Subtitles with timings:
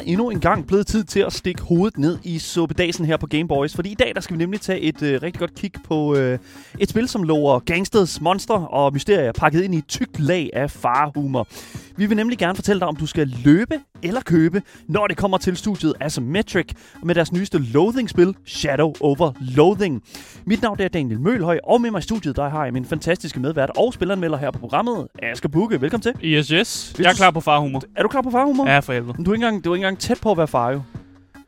[0.00, 3.26] er endnu en gang blevet tid til at stikke hovedet ned i suppedasen her på
[3.26, 5.72] Game Boys, fordi i dag der skal vi nemlig tage et øh, rigtig godt kig
[5.84, 6.38] på øh,
[6.78, 10.70] et spil, som lover gangsters, monster og mysterier pakket ind i et tykt lag af
[10.70, 11.48] farhumor.
[11.96, 15.38] Vi vil nemlig gerne fortælle dig, om du skal løbe eller købe, når det kommer
[15.38, 16.66] til studiet Asymmetric
[17.02, 20.02] med deres nyeste Loathing-spil, Shadow over Loathing.
[20.44, 23.40] Mit navn er Daniel Mølhøj, og med mig i studiet, der har jeg min fantastiske
[23.40, 25.80] medvært og spilleranmelder her på programmet, Asger Bukke.
[25.80, 26.14] Velkommen til.
[26.24, 26.94] Yes, yes.
[26.98, 27.82] Jeg er klar på farhumor.
[27.96, 28.68] Er du klar på farhumor?
[28.68, 29.24] Ja, for helvede.
[29.24, 30.82] Du er ikke engang, du er ikke engang tæt på at være far, jo.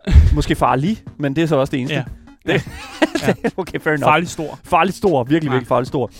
[0.35, 1.95] Måske farlig, men det er så også det eneste.
[1.97, 2.05] Ja.
[2.47, 2.63] Det,
[3.57, 4.05] okay, fair enough.
[4.11, 4.59] Farligt stor.
[4.65, 5.25] Farligt stor.
[5.25, 5.53] Virkelig, Ja.
[5.55, 6.11] virkelig farligt stor.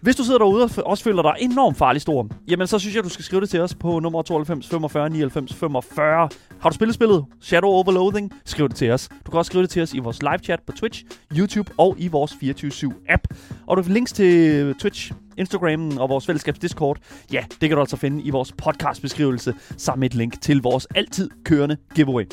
[0.00, 2.96] Hvis du sidder derude og f- også føler dig enormt farlig stor, jamen så synes
[2.96, 6.28] jeg, du skal skrive det til os på nummer 92 45 99 45.
[6.60, 8.32] Har du spillet spillet Shadow over Loathing?
[8.44, 9.08] Skriv det til os.
[9.26, 11.04] Du kan også skrive det til os i vores live chat på Twitch,
[11.38, 13.22] YouTube og i vores 24-7 app.
[13.66, 16.98] Og du får links til Twitch, Instagram og vores fællesskabs Discord.
[17.32, 20.86] Ja, det kan du altså finde i vores podcastbeskrivelse sammen med et link til vores
[20.94, 22.24] altid kørende giveaway.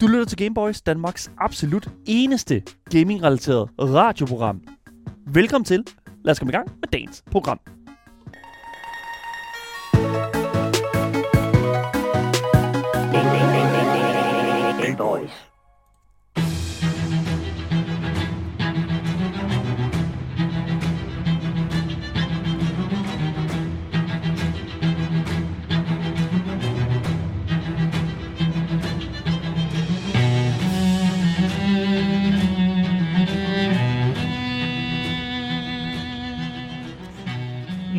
[0.00, 4.60] Du lytter til Gameboys, Danmarks absolut eneste gaming-relateret radioprogram.
[5.26, 5.84] Velkommen til.
[6.24, 7.58] Lad os komme i gang med dagens program.
[14.98, 15.51] Boys.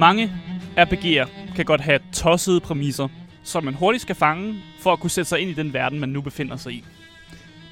[0.04, 0.32] Mange
[0.78, 3.08] RPG'er kan godt have tossede præmisser,
[3.44, 6.10] som man hurtigt skal fange, for at kunne sætte sig ind i den verden, man
[6.10, 6.84] nu befinder sig i.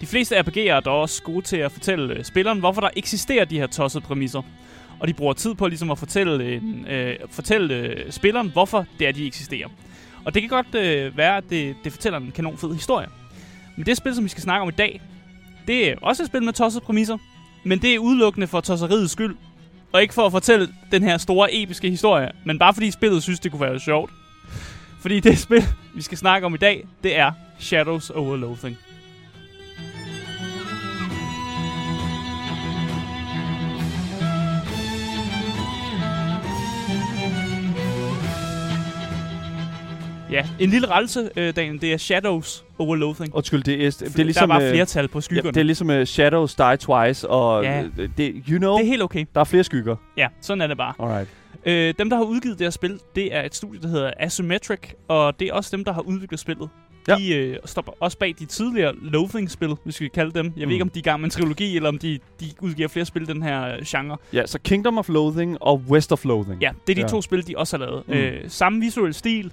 [0.01, 3.45] De fleste RPG'er er dog også gode til at fortælle øh, spilleren, hvorfor der eksisterer
[3.45, 4.41] de her tossede præmisser.
[4.99, 9.07] Og de bruger tid på ligesom at fortælle, øh, øh, fortælle øh, spilleren, hvorfor det
[9.07, 9.67] er, de eksisterer.
[10.25, 13.07] Og det kan godt øh, være, at det, det fortæller en kanon fed historie.
[13.75, 15.01] Men det spil, som vi skal snakke om i dag,
[15.67, 17.17] det er også et spil med tossede præmisser,
[17.63, 19.35] men det er udelukkende for tosseriets skyld,
[19.91, 23.39] og ikke for at fortælle den her store episke historie, men bare fordi spillet synes,
[23.39, 24.11] det kunne være sjovt.
[25.01, 25.63] Fordi det spil,
[25.95, 28.77] vi skal snakke om i dag, det er Shadows over Loathing.
[40.31, 41.81] Ja, en lille relse, øh, Daniel.
[41.81, 43.35] Det er Shadows over Loathing.
[43.35, 44.49] Undskyld, det er, det er ligesom...
[44.49, 45.51] der var øh, flertal på ja, skyggerne.
[45.51, 47.83] det er ligesom uh, Shadows Die Twice, og Ja.
[47.97, 49.25] øh, det, you know, det er helt okay.
[49.33, 49.95] der er flere skygger.
[50.17, 50.93] Ja, sådan er det bare.
[50.99, 51.29] Alright.
[51.65, 54.79] Øh, dem, der har udgivet det her spil, det er et studie, der hedder Asymmetric,
[55.07, 56.69] og det er også dem, der har udviklet spillet.
[57.07, 57.15] Ja.
[57.15, 60.45] De øh, står også bag de tidligere Loathing-spil, hvis vi kan kalde dem.
[60.45, 60.61] Jeg mm.
[60.61, 60.67] Mm.
[60.67, 62.87] ved ikke, om de er i gang med en trilogi, eller om de, de udgiver
[62.87, 64.17] flere spil den her øh, genre.
[64.33, 66.61] Ja, så Kingdom of Loathing og West of Loathing.
[66.61, 67.07] Ja, det er de Ja.
[67.07, 68.03] to spil, de også har lavet.
[68.07, 68.13] Mm.
[68.13, 69.51] Øh, samme visuel stil,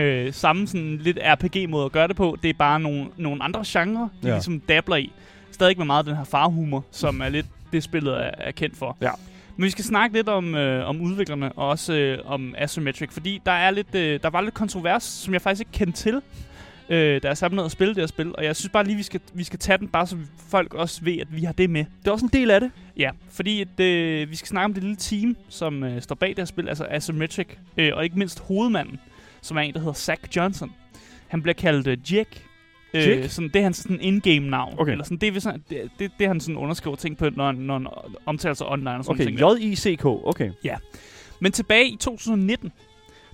[0.00, 2.36] øh, samme sådan lidt RPG-måde at gøre det på.
[2.42, 4.32] Det er bare nogle, nogle andre genrer, de Ja.
[4.32, 5.12] ligesom dabler i.
[5.52, 8.96] Stadig med meget den her farhumor, som er lidt det, spillet er, er kendt for.
[9.00, 9.10] Ja.
[9.56, 13.40] Men vi skal snakke lidt om, øh, om udviklerne, og også øh, om Asymmetric, fordi
[13.46, 16.20] der, er lidt, øh, der var lidt kontrovers, som jeg faktisk ikke kendte til,
[16.88, 18.36] øh, da jeg satte mig ned og spille det her spil.
[18.36, 20.16] Og jeg synes bare lige, vi skal, vi skal tage den, bare så
[20.48, 21.84] folk også ved, at vi har det med.
[22.02, 22.70] Det er også en del af det.
[22.96, 26.28] Ja, fordi at, øh, vi skal snakke om det lille team, som øh, står bag
[26.28, 27.46] det her spil, altså Asymmetric,
[27.76, 28.98] øh, og ikke mindst hovedmanden,
[29.42, 30.72] som er en, der hedder Zach Johnson.
[31.28, 32.46] Han bliver kaldt øh, Jack.
[32.94, 34.74] Øh, sådan, det er hans sådan in-game navn.
[34.78, 34.92] Okay.
[34.92, 37.74] Eller sådan, det, er, sådan- det, det, det, han sådan underskriver ting på, når, når
[37.78, 37.86] han
[38.26, 39.40] omtaler sig online og sådan Okay, ting.
[39.40, 40.04] J-I-C-K.
[40.04, 40.50] Okay.
[41.40, 42.72] Men tilbage i 2019,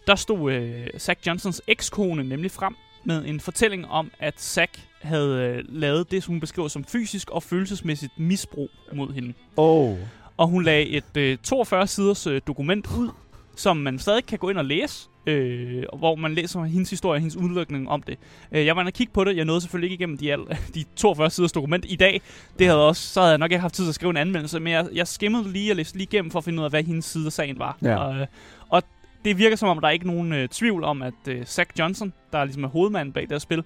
[0.07, 2.75] der stod øh, Zach Johnsons ekskone nemlig frem
[3.05, 7.31] med en fortælling om, at Zach havde øh, lavet det, som hun beskriver som fysisk
[7.31, 9.33] og følelsesmæssigt misbrug mod hende.
[9.57, 9.97] Oh.
[10.37, 13.09] Og hun lagde et øh, 42 siders øh, dokument ud,
[13.57, 17.21] som man stadig kan gå ind og læse, øh, og hvor man læser hendes historie,
[17.21, 18.19] hendes udlykning om det.
[18.53, 19.37] Øh, jeg var inde og kigge på det.
[19.37, 20.41] Jeg nåede selvfølgelig ikke igennem de, al,
[20.75, 22.21] de 42 siders dokument i dag.
[22.59, 24.61] Det havde også, så havde jeg nok ikke haft tid til at skrive en anmeldelse,
[24.61, 26.83] men jeg, jeg skimmede lige og læste lige igennem for at finde ud af, hvad
[26.83, 27.79] hendes side af sagen var.
[27.83, 27.97] Ja.
[27.97, 28.27] Og, øh,
[28.69, 28.83] og
[29.25, 32.13] det virker som om, der er ikke nogen øh, tvivl om, at øh, Zach Johnson,
[32.33, 33.59] der ligesom er hovedmanden bag det her spil,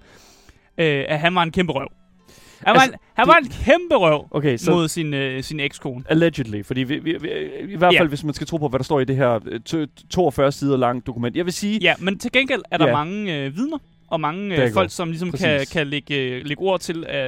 [0.77, 1.87] øh, at han var en kæmpe røv.
[2.65, 4.71] Han, Altså, var, en, han var en kæmpe røv Okay, så...
[4.71, 6.03] mod sin, øh, sin ekskone.
[6.09, 7.29] Allegedly, fordi vi, vi, vi,
[7.73, 9.59] i hvert fald, hvis man skal tro på, hvad der står i det her øh,
[9.65, 11.35] to- 42 sider lange dokument.
[11.35, 12.93] Jeg vil sige, Ja, men til gengæld er der Ja.
[12.93, 13.77] mange øh, vidner,
[14.07, 14.91] og mange øh, folk, godt.
[14.91, 15.69] som ligesom kan, Præcis.
[15.73, 17.25] kan lægge, øh, lægge ord til, øh,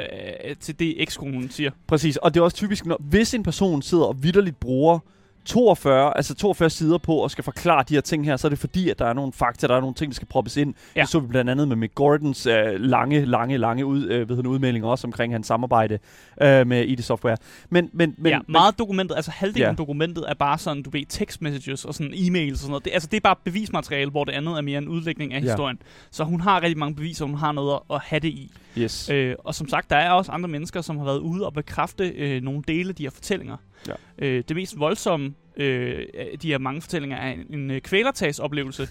[0.49, 1.71] øh, til det ekskonen siger.
[1.87, 4.99] præcis, og det er også typisk, når, hvis en person sidder og vidderligt bruger
[5.45, 8.59] 42, altså 42 sider på og skal forklare de her ting her, så er det
[8.59, 10.73] fordi, at der er nogle fakta, der er nogle ting, der skal proppes ind.
[10.95, 11.01] Ja.
[11.01, 14.45] Det så vi blandt andet med Mick Gordons øh, lange, lange, lange ud, øh, ved
[14.45, 15.99] udmelding også omkring hans samarbejde
[16.41, 17.37] øh, med ID Software.
[17.69, 19.69] Men, men, men, ja, meget dokumentet, altså halvdelen Ja.
[19.69, 22.85] af dokumentet er bare sådan, du ved, text messages og sådan e-mails og sådan noget.
[22.85, 25.45] Det, altså det er bare bevismateriale, hvor det andet er mere en udlægning af Ja.
[25.45, 25.79] historien.
[26.11, 28.51] Så hun har rigtig mange beviser, hun har noget at, at have det i.
[28.75, 29.09] men yes.
[29.09, 32.07] Øh, og som sagt, der er også andre mennesker, som har været ude og bekræfte
[32.09, 33.57] øh, nogle dele af de her fortællinger.
[33.87, 33.93] Ja.
[34.17, 36.05] Øh, det mest voldsomme øh,
[36.41, 38.87] de her mange fortællinger er en, en øh, kvælertagsoplevelse,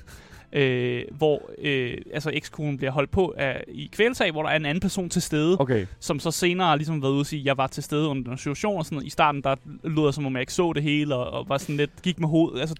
[0.52, 4.66] øh, hvor øh, altså ekskonen bliver holdt på af, i kvælertag, hvor der er en
[4.66, 5.86] anden person til stede, Okay.
[6.00, 8.22] som så senere har ligesom været ude og sige, at jeg var til stede under
[8.28, 9.06] den situation og sådan noget.
[9.06, 9.54] I starten, der
[9.84, 12.20] lød det, som om jeg ikke så det hele, og, og var sådan lidt, gik
[12.20, 12.74] med hovedet, altså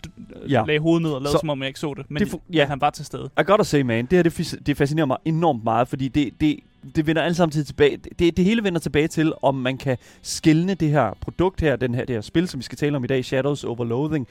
[0.48, 0.64] Ja.
[0.66, 2.10] lagde hovedet ned og lavede, Så- som om jeg ikke så det.
[2.10, 2.64] Men Det ja.
[2.66, 3.30] han var til stede.
[3.40, 6.56] I gotta say, man, det her det, det fascinerer mig enormt meget, fordi det, det,
[6.96, 7.96] det vender alle sammen til tilbage.
[8.18, 11.94] Det, det hele vender tilbage til, om man kan skille det her produkt her, den
[11.94, 14.26] her, det her spil, som vi skal tale om i dag, Shadows Over Loathing,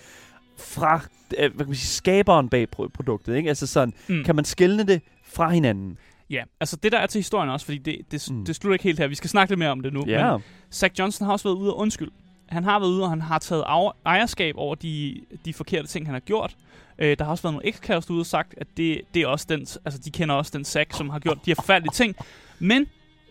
[0.57, 1.01] fra
[1.37, 3.35] øh, hvad kan man sige, skaberen bag pro- produktet.
[3.35, 3.49] Ikke?
[3.49, 4.23] Altså sådan, Mm.
[4.23, 5.97] kan man skille det fra hinanden?
[6.29, 8.45] Ja, altså det der er til historien også, fordi det, det, Mm.
[8.45, 9.07] det slutter ikke helt her.
[9.07, 10.03] Vi skal snakke lidt mere om det nu.
[10.07, 10.31] Ja.
[10.31, 12.11] Men Zach Johnson har også været ude og undskyld.
[12.49, 13.63] Han har været ude, og han har taget
[14.05, 16.55] ejerskab over de, de forkerte ting, han har gjort.
[16.99, 19.45] Øh, der har også været nogle ekskærester ude og sagt, at det, det er også
[19.49, 22.15] den, altså de kender også den Zach, som har gjort de her forfærdelige ting.
[22.59, 22.85] Men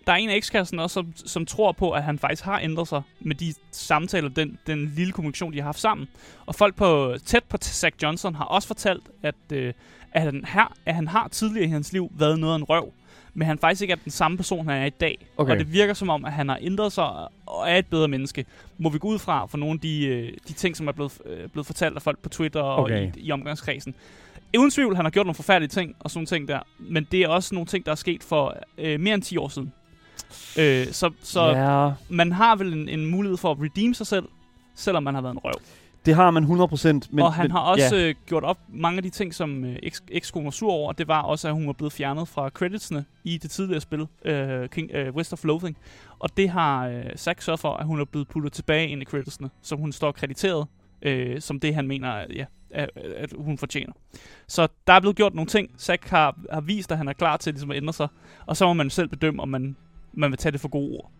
[0.06, 2.88] der er en af ekskæresterne også, som, som tror på, at han faktisk har ændret
[2.88, 6.08] sig med de samtaler, den, den lille kommunikation, de har haft sammen.
[6.46, 9.72] Og folk på, tæt på Zach Johnson har også fortalt, at, øh,
[10.12, 12.92] at, han, her, at han har tidligere i hans liv været noget af en røv.
[13.34, 15.26] Men han faktisk ikke er den samme person, han er i dag.
[15.36, 15.52] Okay.
[15.52, 17.04] Og det virker som om, at han har ændret sig
[17.46, 18.44] og er et bedre menneske.
[18.78, 21.18] Må vi gå ud fra for nogle af de, øh, de ting, som er blevet,
[21.26, 23.12] øh, blevet fortalt af folk på Twitter og Okay.
[23.16, 23.94] i, i omgangskredsen.
[24.58, 26.60] Uden tvivl, han har gjort nogle forfærdelige ting og sådan nogle ting der.
[26.78, 29.48] Men det er også nogle ting, der er sket for øh, mere end 10 år
[29.48, 29.72] siden.
[30.58, 34.24] Øh, så så ja, man har vel en, en mulighed for at redeem sig selv,
[34.74, 35.52] selvom man har været en røv.
[36.06, 36.46] det har man 100%.
[37.10, 38.08] Men, og han men, har også Ja.
[38.08, 39.76] øh, gjort op mange af de ting, som øh,
[40.10, 40.92] ekskonen var sur over.
[40.92, 44.68] Det var også, at hun var blevet fjernet fra creditsene i det tidligere spil, øh,
[44.68, 45.76] King, øh, West of Loathing.
[46.18, 49.04] Og det har øh, Zack sørget for, at hun er blevet puttet tilbage ind i
[49.04, 50.66] creditsene, så hun står krediteret
[51.02, 53.92] øh, som det, han mener, ja, at, at hun fortjener.
[54.48, 55.70] Så der er blevet gjort nogle ting.
[55.78, 58.08] Zack har, har vist, at han er klar til ligesom, at ændre sig.
[58.46, 59.76] Og så må man selv bedømme, om man,
[60.12, 61.10] man vil tage det for gode ord.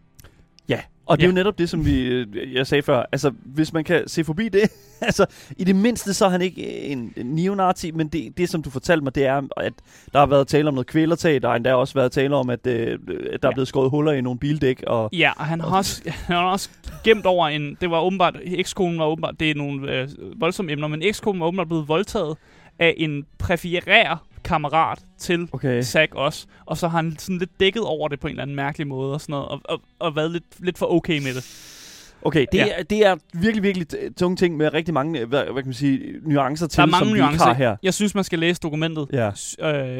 [0.69, 1.31] Ja, og det er Ja.
[1.31, 3.05] jo netop det, som vi, øh, jeg sagde før.
[3.13, 4.61] Altså, hvis man kan se forbi det,
[5.01, 5.27] altså,
[5.57, 8.71] i det mindste så er han ikke en, en neonazi, men det, det, som du
[8.71, 9.73] fortalte mig, det er, at
[10.13, 12.67] der har været tale om noget kvælertag, der har endda også været tale om, at,
[12.67, 13.51] øh, der er Ja.
[13.53, 16.71] blevet skåret huller i nogle bildæk, og Ja, og han har også, han har også
[17.05, 17.77] gemt over en...
[17.81, 18.37] Det var åbenbart...
[18.45, 19.41] Ekskonen var åbenbart...
[19.41, 22.37] Det er nogle øh, voldsomme emner, men ekskonen var åbenbart blevet voldtaget
[22.79, 25.83] af en præferær kammerat til okay.
[25.83, 26.47] Zack også.
[26.67, 29.13] Og så har han sådan lidt dækket over det på en eller anden mærkelig måde
[29.15, 29.49] og sådan noget.
[29.49, 31.67] Og, og, og været lidt, lidt for okay med det.
[32.23, 32.69] Okay, det, Ja.
[32.79, 36.01] er, det er virkelig, virkelig tunge ting med rigtig mange, hvad, hvad kan man sige,
[36.23, 37.45] nuancer til, Der er mange som nuancer.
[37.45, 37.77] har her.
[37.83, 39.07] Jeg synes, man skal læse dokumentet.
[39.13, 39.31] Ja.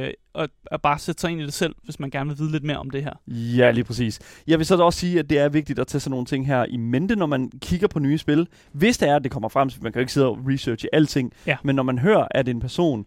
[0.05, 2.53] Øh, og, og bare sætte sig ind i det selv, hvis man gerne vil vide
[2.53, 3.13] lidt mere om det her.
[3.27, 4.19] Ja, lige præcis.
[4.47, 6.65] Jeg vil så også sige, at det er vigtigt at tage sådan nogle ting her
[6.69, 8.47] i mente, når man kigger på nye spil.
[8.73, 10.89] Hvis det er, at det kommer frem, så man kan jo ikke sidde og researche
[10.95, 11.57] alting, Ja.
[11.65, 13.07] men når man hører, at en person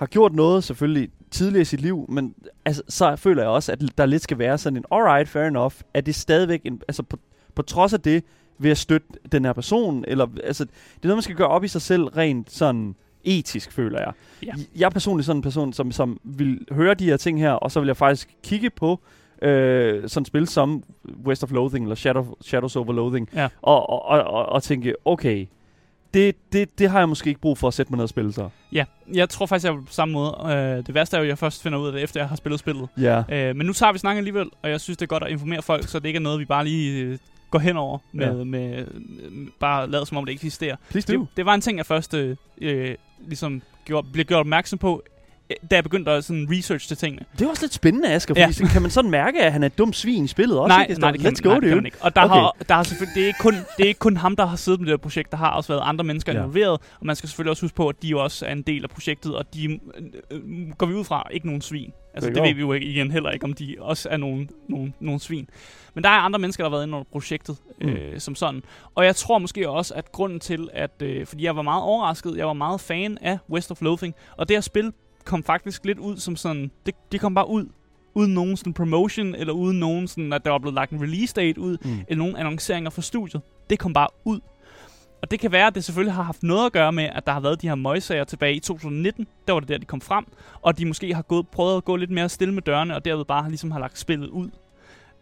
[0.00, 3.82] har gjort noget selvfølgelig tidligere i sit liv, men altså, så føler jeg også, at
[3.98, 7.18] der lidt skal være sådan en, alright, fair enough, at det stadigvæk, en, altså på,
[7.54, 8.24] på trods af det,
[8.58, 10.70] vil jeg støtte den her person, eller altså, det
[11.02, 14.12] er noget, man skal gøre op i sig selv rent sådan etisk, føler jeg.
[14.46, 14.52] Ja.
[14.76, 17.70] Jeg er personligt sådan en person, som, som vil høre de her ting her, og
[17.72, 19.00] så vil jeg faktisk kigge på
[19.42, 20.82] øh, sådan spil som
[21.26, 23.48] West of Loathing, eller Shadow, Shadows Over Loathing, Ja.
[23.62, 25.46] og, og, og, og, og tænke, okay,
[26.14, 28.32] det, det, det har jeg måske ikke brug for at sætte mig ned og spille
[28.32, 28.48] så.
[28.72, 30.36] Ja, jeg tror faktisk, jeg er på samme måde.
[30.44, 32.36] Øh, det værste er jo, at jeg først finder ud af det, efter jeg har
[32.36, 32.88] spillet spillet.
[33.00, 33.22] Ja.
[33.28, 35.62] Øh, men nu tager vi snakken alligevel, og jeg synes, det er godt at informere
[35.62, 37.18] folk, så det ikke er noget, vi bare lige øh,
[37.50, 38.32] går hen over med, Ja.
[38.32, 38.86] med, med
[39.60, 40.76] bare lader som om det ikke eksisterer.
[40.90, 41.20] Please do.
[41.20, 42.94] Det, det var en ting, jeg først øh, øh,
[43.26, 45.19] ligesom gjorde, blev gjort opmærksom på, øh,
[45.70, 47.24] da jeg begyndte at sådan research til tingene.
[47.38, 48.52] Det er også lidt spændende, Asger, fordi Ja.
[48.52, 50.68] så kan man sådan mærke, at han er et dumt svin i spillet også.
[50.76, 51.00] nej, ikke?
[51.00, 51.96] nej, det kan, Let's go, nej, det kan man ikke.
[52.00, 52.34] Og der, Okay.
[52.34, 54.56] har, der har selvfølgelig, det er, ikke kun, det er ikke kun ham, der har
[54.56, 55.30] siddet med det her projekt.
[55.30, 56.38] Der har også været andre mennesker Ja.
[56.38, 58.82] involveret, og man skal selvfølgelig også huske på, at de jo også er en del
[58.84, 59.80] af projektet, og de
[60.30, 60.40] øh,
[60.78, 61.92] går vi ud fra ikke nogen svin.
[62.14, 64.50] Altså, Det det ved vi jo ikke igen heller ikke, om de også er nogen,
[64.68, 65.48] nogen, nogen svin.
[65.94, 67.88] Men der er andre mennesker, der har været inde under projektet Mm.
[67.88, 68.62] øh, som sådan.
[68.94, 70.90] Og jeg tror måske også, at grunden til, at...
[71.02, 74.48] Øh, fordi jeg var meget overrasket, jeg var meget fan af West of Loathing, og
[74.48, 74.92] det her spil
[75.24, 76.70] kom faktisk lidt ud som sådan...
[76.86, 77.66] Det, det kom bare ud
[78.14, 81.34] uden nogen sådan promotion, eller uden nogen sådan, at der var blevet lagt en release
[81.34, 81.90] date ud, Mm.
[82.08, 83.42] eller nogen annonceringer for studiet.
[83.70, 84.40] Det kom bare ud.
[85.22, 87.32] Og det kan være, at det selvfølgelig har haft noget at gøre med, at der
[87.32, 89.26] har været de her møgsager tilbage i 2019.
[89.46, 90.24] Der var det der, de kom frem.
[90.62, 93.24] Og de måske har gået, prøvet at gå lidt mere stille med dørene, og derved
[93.24, 94.50] bare ligesom har lagt spillet ud.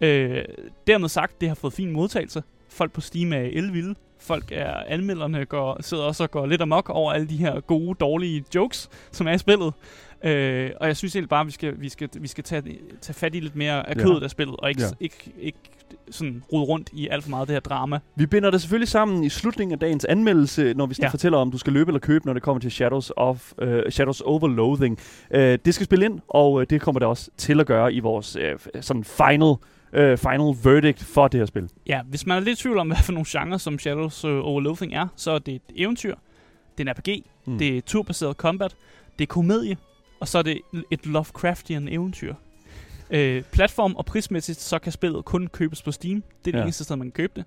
[0.01, 0.45] Øh,
[0.87, 2.43] dermed sagt, det har fået fin modtagelse.
[2.69, 3.95] Folk på Steam er elvilde.
[4.21, 7.95] Folk er anmelderne går, sidder også og går lidt amok over alle de her gode,
[8.01, 9.73] dårlige jokes, som er i spillet.
[10.25, 12.63] Øh, og jeg synes egentlig bare, at vi skal, vi skal, vi skal tage,
[13.01, 14.03] tage fat i lidt mere af Ja.
[14.03, 14.87] kødet af spillet, og ikke, Ja.
[14.87, 14.93] ja.
[15.01, 15.59] ikke, ikke
[16.11, 17.99] sådan rode rundt i alt for meget af det her drama.
[18.17, 21.05] Vi binder det selvfølgelig sammen i slutningen af dagens anmeldelse, når vi ja.
[21.05, 21.11] Ja.
[21.11, 24.21] fortælle om, du skal løbe eller købe, når det kommer til Shadows of uh, Shadows
[24.21, 24.99] Overloathing.
[25.31, 28.01] Uh, det skal spille ind, og uh, det kommer det også til at gøre i
[28.01, 29.55] vores uh, sådan final,
[29.93, 31.71] uh, final verdict for det her spil.
[31.87, 34.31] Ja, hvis man er lidt i tvivl om, hvad for nogle genrer, som Shadows uh,
[34.31, 36.15] Over Loathing er, så er det et eventyr,
[36.79, 37.59] det er en RPG, Mm.
[37.59, 38.77] det er turbaseret combat,
[39.19, 39.77] det er komedie,
[40.21, 42.35] og så er det et Lovecraftian eventyr.
[43.11, 46.15] Øh, platform og prismæssigt, så kan spillet kun købes på Steam.
[46.45, 46.63] Det er det ja.
[46.63, 47.45] eneste sted, man kan købe det.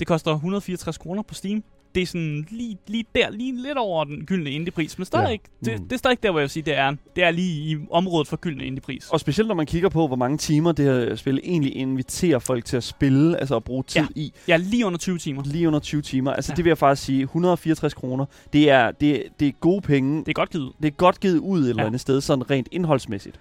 [0.00, 1.64] Det koster 164 kroner på Steam.
[1.94, 5.30] Det er sådan lige, lige der, lige lidt over den gyldne indiepris, men stadig Ja.
[5.30, 5.72] ja.
[5.72, 5.88] det, Mm.
[5.88, 6.94] det er stadig der, hvor jeg vil sige, det er.
[7.16, 9.08] Det er lige i området for gyldne indiepris.
[9.08, 12.64] Og specielt når man kigger på, hvor mange timer det her spil egentlig inviterer folk
[12.64, 14.06] til at spille, altså at bruge tid Ja.
[14.16, 14.32] i.
[14.48, 15.42] Ja, lige under 20 timer.
[15.46, 16.32] Lige under 20 timer.
[16.32, 16.52] Altså ja.
[16.52, 16.56] Ja.
[16.56, 20.20] det vil jeg faktisk sige, 164 kroner, det er, det, det er gode penge.
[20.20, 20.72] Det er godt givet.
[20.82, 21.86] Det er godt givet ud et eller Ja.
[21.86, 23.40] andet sted, sådan rent indholdsmæssigt.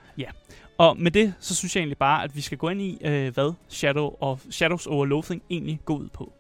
[0.78, 3.34] Og med det, så synes jeg egentlig bare, at vi skal gå ind i, øh,
[3.34, 6.34] hvad Shadow of, Shadows Over Loathing egentlig går ud på.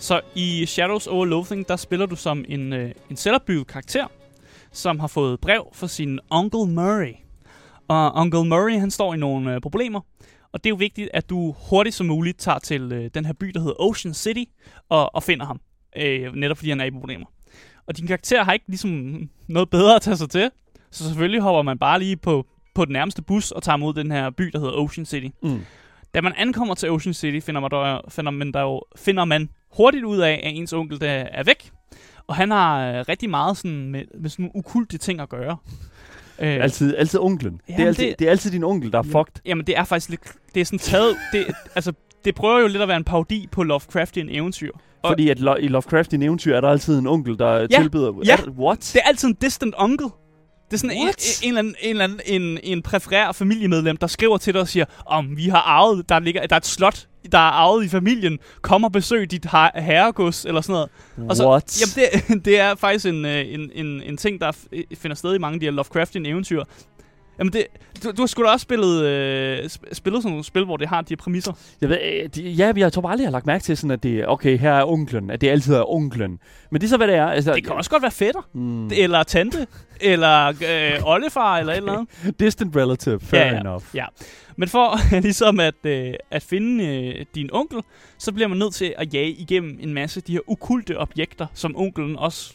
[0.00, 4.06] Så i Shadows Over Loathing, der spiller du som en, øh, en selvopbygget karakter,
[4.72, 7.14] som har fået brev fra sin Uncle Murray.
[7.88, 10.00] Og Uncle Murray, han står i nogle øh, problemer,
[10.52, 13.32] og det er jo vigtigt, at du hurtigt som muligt tager til øh, den her
[13.32, 14.44] by, der hedder Ocean City,
[14.88, 15.60] og, og finder ham.
[15.96, 17.26] Øh, netop fordi han er i problemer.
[17.86, 20.50] Og din karakter har ikke ligesom noget bedre at tage sig til,
[20.90, 24.10] så selvfølgelig hopper man bare lige på, på den nærmeste bus og tager mod den
[24.10, 25.28] her by, der hedder Ocean City.
[25.42, 25.60] Mm.
[26.14, 29.48] Da man ankommer til Ocean City, finder man, der, finder man, der jo, finder man
[29.76, 31.70] hurtigt ud af, at ens onkel der er væk.
[32.26, 35.56] Og han har øh, rigtig meget sådan med, med sådan nogle ukulte ting at gøre.
[36.38, 37.52] Øh, Altid, altid onklen.
[37.52, 39.18] det, er Jamen, altid, det, det- er altid din onkel, der er Ja.
[39.20, 39.34] fucked.
[39.46, 40.20] Jamen, det er faktisk lidt...
[40.54, 41.16] Det er sådan taget...
[41.32, 41.92] Det, altså,
[42.24, 44.70] det prøver jo lidt at være en parodi på Lovecraftian eventyr.
[45.02, 47.66] Og- Fordi at lo- i Lovecraft i eventyr er der altid en onkel, der Ja,
[47.66, 48.12] tilbyder...
[48.26, 48.36] ja.
[48.36, 48.90] Er What?
[48.94, 50.06] Det er altid en distant uncle.
[50.70, 54.06] Det er sådan en, en, en, eller anden, en, anden, en, en præfereret familiemedlem, der
[54.06, 57.06] skriver til dig og siger, om vi har arvet, der, ligger, der er et slot,
[57.32, 60.72] der er arvet i familien, kom og besøg dit her- herregods, eller sådan
[61.16, 61.30] noget.
[61.30, 61.80] Og så, What?
[61.80, 64.52] Jamen, det, det er faktisk en, øh, en, en, en ting, der
[64.98, 66.62] finder sted i mange af de her Lovecraftian eventyr.
[67.38, 67.66] Jamen, det,
[68.04, 70.88] du, du har sgu da også spillet, øh, sp- spillet sådan nogle spil, hvor det
[70.88, 71.52] har de her præmisser.
[71.80, 73.90] Jeg ved, øh, de, ja, jeg tror bare aldrig, jeg har lagt mærke til sådan,
[73.90, 76.38] at det er, okay, her er onklen, at det altid er onklen.
[76.70, 77.26] Men det er så, hvad det er.
[77.26, 79.66] Altså, Det kan også godt være fætter, Mm, eller tante,
[80.00, 82.40] eller øh, oldefar, eller et eller andet.
[82.40, 83.60] distant relative, fair Ja, ja.
[83.60, 83.82] enough.
[83.94, 84.04] Ja.
[84.60, 87.78] Men for ligesom at, øh, at finde øh, din onkel,
[88.18, 91.46] så bliver man nødt til at jage igennem en masse af de her okulte objekter,
[91.54, 92.54] som onkelen også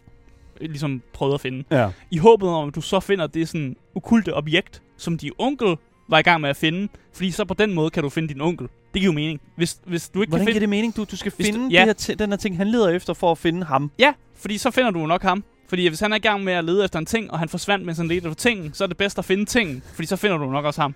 [0.62, 1.64] øh, ligesom prøvede at finde.
[1.72, 1.90] Ja.
[2.12, 5.76] I håbet om, at du så finder det sådan okulte objekt, som din onkel
[6.08, 6.88] var i gang med at finde.
[7.14, 8.68] Fordi så på den måde kan du finde din onkel.
[8.94, 9.42] Det giver jo mening.
[9.56, 10.62] Hvis, hvis du ikke Hvordan kan giver finde...
[10.62, 10.96] det mening?
[10.98, 11.80] Du, du skal Hvis du- finde ja.
[11.80, 13.92] det her ti- den her ting, han leder efter for at finde ham.
[14.00, 15.44] Ja, fordi så finder du nok ham.
[15.68, 17.86] Fordi hvis han er i gang med at lede efter en ting, og han forsvandt,
[17.86, 19.84] mens han ledte efter tingen, så er det bedst at finde tingen.
[19.94, 20.96] Fordi så finder du nok også ham.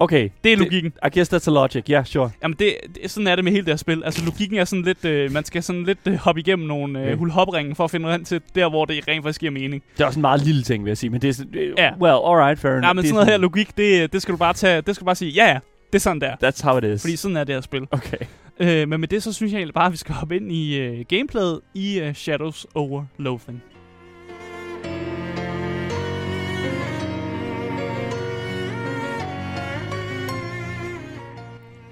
[0.00, 0.92] Okay, Det er logikken.
[1.06, 1.82] I guess that's a logic.
[1.88, 2.30] Ja, yeah, sure.
[2.42, 4.02] Jamen, det, det, sådan er det med hele det her spil.
[4.04, 5.04] Altså, logikken er sådan lidt...
[5.04, 7.14] Øh, man skal sådan lidt øh, hoppe igennem nogle øh, Ja.
[7.14, 9.82] hulhopringe for at finde hen til der, hvor det rent faktisk giver mening.
[9.96, 11.10] Det er også en meget lille ting, vil jeg sige.
[11.10, 11.90] Men det er sådan, øh, Ja.
[12.00, 12.82] well, alright, fair enough.
[12.82, 14.80] Nej, men Det sådan noget her logik, det, det skal du bare tage...
[14.80, 15.58] Det skal du bare sige, ja, ja,
[15.92, 16.32] det er sådan der.
[16.44, 17.00] That's how it is.
[17.02, 17.86] Fordi sådan er det her spil.
[17.90, 18.16] Okay.
[18.60, 20.78] Øh, men med det, så synes jeg egentlig bare, at vi skal hoppe ind i
[20.78, 23.62] øh, gameplayet i øh, Shadows Over Loathing.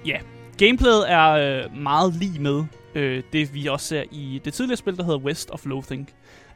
[0.06, 0.18] Ja,
[0.58, 4.96] gameplayet er øh, meget lige med øh, det, vi også ser i det tidligere spil,
[4.96, 6.10] der hedder West of Loathing.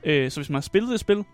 [0.04, 1.24] Øh, så hvis man har spillet det spil,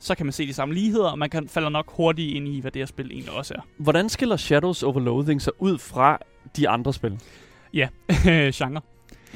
[0.00, 2.60] så kan man se de samme ligheder, og man kan falder nok hurtigt ind i,
[2.60, 3.60] hvad det her spil egentlig også er.
[3.76, 6.18] Hvordan skiller Shadows over Loathing sig ud fra
[6.56, 7.18] de andre spil?
[7.74, 7.88] Ja,
[8.58, 8.80] genre.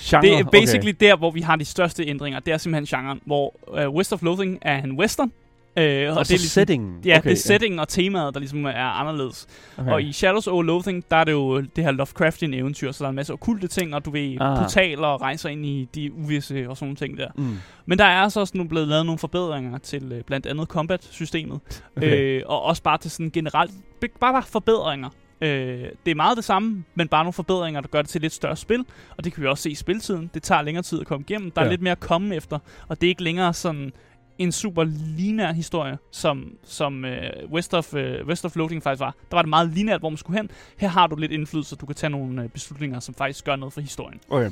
[0.00, 1.06] Genre, Det er basically okay.
[1.06, 2.40] der, hvor vi har de største ændringer.
[2.40, 3.54] Det er simpelthen genren, hvor
[3.86, 5.32] uh, West of Loathing er en western.
[5.80, 6.18] Uh, og.
[6.18, 6.98] Og, det er ligesom, settingen.
[7.04, 9.46] Ja, okay, det er settingen og temaet, der ligesom er anderledes.
[9.78, 9.90] Okay.
[9.92, 13.06] Og i Shadows over Loathing, der er det jo det her Lovecraftian eventyr, så der
[13.06, 14.58] er en masse okulte ting, og du ved, Ah.
[14.58, 17.28] portaler og rejser ind i de uvisse og sådan nogle ting der.
[17.36, 17.56] Mm.
[17.86, 21.60] Men der er så også nu blevet lavet nogle forbedringer til uh, blandt andet combat-systemet.
[21.96, 22.16] Okay.
[22.16, 23.70] Øh, og også bare til sådan generelt,
[24.00, 25.08] bare, bare forbedringer.
[25.42, 28.22] Øh, det er meget det samme, men bare nogle forbedringer, der gør det til et
[28.22, 28.84] lidt større spil.
[29.16, 30.30] Og det kan vi også se i spiltiden.
[30.34, 31.50] Det tager længere tid at komme igennem.
[31.50, 31.70] Der er Ja.
[31.70, 32.58] lidt mere at komme efter.
[32.88, 33.92] Og det er ikke længere sådan
[34.40, 34.84] en super
[35.16, 39.14] lineær historie, som, som øh, West, of, øh, West of Loading faktisk var.
[39.30, 40.50] Der var det meget lineært, hvor man skulle hen.
[40.78, 43.72] Her har du lidt indflydelse, du kan tage nogle øh, beslutninger, som faktisk gør noget
[43.72, 44.20] for historien.
[44.30, 44.50] okay.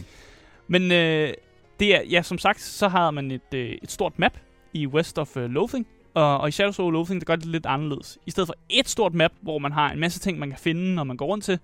[0.68, 1.33] Men øh,
[1.80, 4.33] det er, ja, som sagt, så har man et, øh, et stort map
[4.73, 7.66] i West of øh, Loathing, Og, og i Shadows over Loathing, der gør det lidt
[7.66, 8.18] anderledes.
[8.26, 10.95] I stedet for et stort map, hvor man har en masse ting, man kan finde,
[10.95, 11.59] når man går rundt til,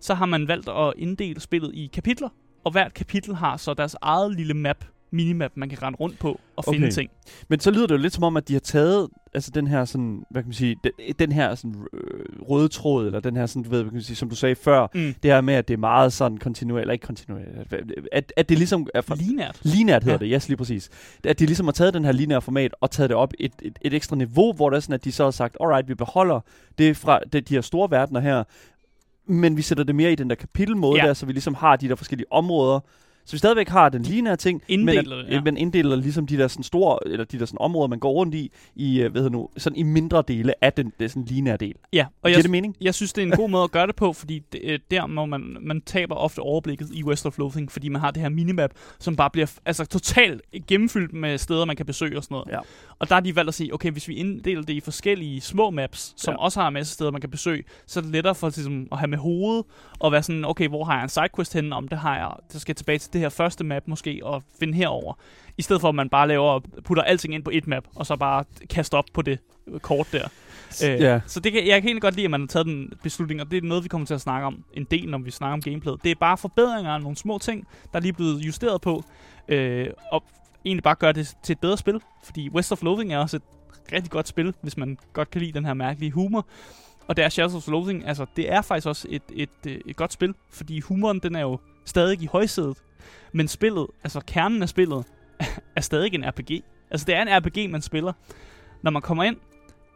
[0.00, 2.28] så har man valgt at inddele spillet i kapitler.
[2.64, 6.40] Og hvert kapitel har så deres eget lille map, minimap, man kan rende rundt på
[6.56, 6.92] og finde Okay.
[6.94, 7.10] ting.
[7.48, 9.84] Men så lyder det jo lidt som om, at de har taget altså den her
[9.84, 12.00] sådan, hvad kan man sige, den, den her sådan øh,
[12.48, 14.54] røde tråd, eller den her sådan, du ved, hvad kan man sige, som du sagde
[14.54, 15.14] før, Mm.
[15.22, 17.74] det her med, at det er meget sådan kontinuerligt, eller ikke kontinuerligt,
[18.12, 19.60] at, at det ligesom er fra, Linært.
[19.62, 20.24] Linært hedder Ja.
[20.24, 20.90] det, yes, lige præcis.
[21.24, 23.78] At de ligesom har taget den her lineære format og taget det op et, et,
[23.82, 26.40] et ekstra niveau, hvor det er sådan, at de så har sagt, alright, vi beholder
[26.78, 28.44] det fra det, de her store verdener her,
[29.26, 31.06] men vi sætter det mere i den der kapitelmåde Ja.
[31.06, 32.80] der, så vi ligesom har de der forskellige områder,
[33.24, 35.40] så vi stadigvæk har den lineære ting, Inddeler men, ja.
[35.40, 38.34] men inddeler ligesom de der sådan store, eller de der sådan områder, man går rundt
[38.34, 41.56] i, i, øh, hvad hedder nu, sådan i mindre dele af den, det sådan lineære
[41.56, 41.74] del.
[41.92, 42.76] Ja, og Giver jeg, det mening?
[42.80, 45.06] jeg synes, det er en god måde at gøre det på, fordi det, øh, der
[45.06, 48.28] må man, man taber ofte overblikket i West of Loathing, fordi man har det her
[48.28, 52.48] minimap, som bare bliver altså, totalt gennemfyldt med steder, man kan besøge og sådan noget.
[52.52, 52.58] Ja.
[52.98, 55.70] Og der har de valgt at sige, okay, hvis vi inddeler det i forskellige små
[55.70, 56.38] maps, som Ja.
[56.38, 58.98] også har en masse steder, man kan besøge, så er det lettere for ligesom, at
[58.98, 59.64] have med hovedet,
[59.98, 62.58] og være sådan, okay, hvor har jeg en sidequest henne, om det har jeg, så
[62.58, 65.14] skal jeg tilbage til det her første map måske, og finde herover.
[65.58, 68.16] I stedet for, at man bare laver, putter alting ind på et map, og så
[68.16, 70.28] bare kaster op på det øh, kort der.
[70.84, 71.20] Øh, Ja.
[71.26, 73.50] Så det kan, jeg kan egentlig godt lide, at man har taget den beslutning, og
[73.50, 75.60] det er noget, vi kommer til at snakke om en del, når vi snakker om
[75.60, 76.04] gameplayet.
[76.04, 79.04] Det er bare forbedringer af nogle små ting, der er lige blevet justeret på,
[79.48, 80.22] øh, og
[80.64, 83.42] egentlig bare gøre det til et bedre spil, fordi West of Loathing er også et
[83.92, 86.46] rigtig godt spil, hvis man godt kan lide den her mærkelige humor.
[87.08, 89.96] Og der er Shadows of Loathing, altså det er faktisk også et, et, et, et
[89.96, 92.76] godt spil, fordi humoren den er jo stadig i højsædet,
[93.32, 95.04] men spillet, altså kernen af spillet,
[95.76, 96.64] er stadig en RPG.
[96.90, 98.12] Altså det er en RPG, man spiller.
[98.82, 99.36] Når man kommer ind,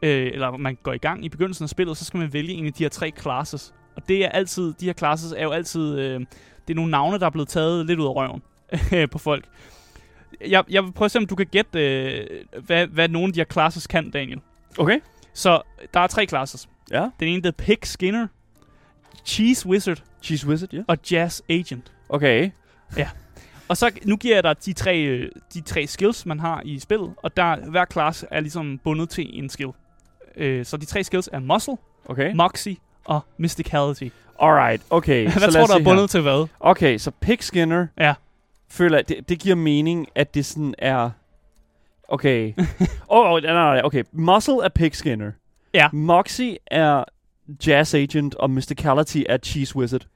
[0.02, 2.66] øh, eller man går i gang i begyndelsen af spillet, så skal man vælge en
[2.66, 3.74] af de her tre classes.
[3.96, 6.20] Og det er altid, de her classes er jo altid, øh,
[6.68, 8.42] det er nogle navne, der er blevet taget lidt ud af røven
[9.12, 9.44] på folk.
[10.46, 12.26] Jeg, jeg vil prøve at se, om du kan gætte, øh,
[12.66, 14.40] hvad, hvad nogle af de her classes kan, Daniel.
[14.78, 15.00] Okay.
[15.32, 15.62] Så
[15.94, 16.68] der er tre classes.
[16.90, 17.08] Ja.
[17.20, 18.26] Den ene, der er Pig Skinner,
[19.24, 20.82] Cheese Wizard Cheese Wizard, ja.
[20.86, 21.92] og Jazz Agent.
[22.08, 22.50] Okay.
[23.68, 26.78] Og så nu giver jeg dig de tre, øh, de tre skills, man har i
[26.78, 29.70] spillet, og der hver klasse er ligesom bundet til en skill.
[30.36, 32.32] Øh, så de tre skills er Muscle, Okay.
[32.34, 34.08] Moxie og Mysticality.
[34.42, 35.22] Alright, okay.
[35.30, 36.06] Hvad så tror du er bundet her.
[36.06, 36.46] til hvad?
[36.60, 38.14] Okay, så Pig Skinner Ja.
[38.70, 41.10] føler jeg, det, det giver mening, at det sådan er...
[42.08, 42.52] Okay.
[43.08, 44.04] Oh, oh, nej, nej, okay.
[44.12, 45.32] Muscle er Pig Skinner.
[45.74, 45.88] Ja.
[45.92, 47.04] Moxie er
[47.66, 50.06] Jazz Agent, og Mysticality er Cheese Wizard.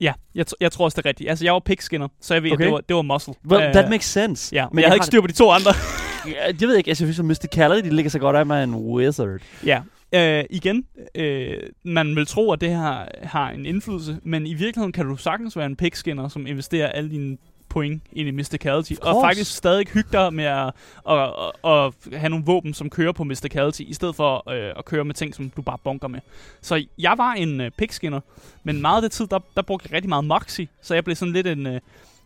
[0.00, 1.30] Ja, jeg, t- jeg tror også, det er rigtigt.
[1.30, 2.62] Altså, jeg var Pig Skinner, så jeg ved, Okay.
[2.62, 3.34] at det var, det var Muscle.
[3.50, 4.54] Well, Øh, that makes sense.
[4.54, 5.70] Ja, men jeg, havde ikke styr på de to andre.
[6.26, 8.64] Ja, jeg ved ikke, altså, jeg synes, at Mysticality, det ligger så godt af med
[8.64, 9.40] en wizard.
[9.66, 9.80] ja.
[10.14, 14.92] Øh, igen, øh, man vil tro, at det her har en indflydelse, men i virkeligheden
[14.92, 17.36] kan du sagtens være en Pig Skinner, som investerer alle dine
[17.74, 20.72] point ind i Mysticality, Of og faktisk stadig hygge dig med at,
[21.08, 21.30] at,
[21.64, 25.04] at, at have nogle våben, som kører på Mysticality, i stedet for øh, at køre
[25.04, 26.20] med ting, som du bare bunker med.
[26.62, 28.20] Så jeg var en øh, Pig Skinner,
[28.64, 31.16] men meget af det tid, der, der brugte jeg rigtig meget Moxie, så jeg blev
[31.16, 31.66] sådan lidt en...
[31.66, 31.80] Øh,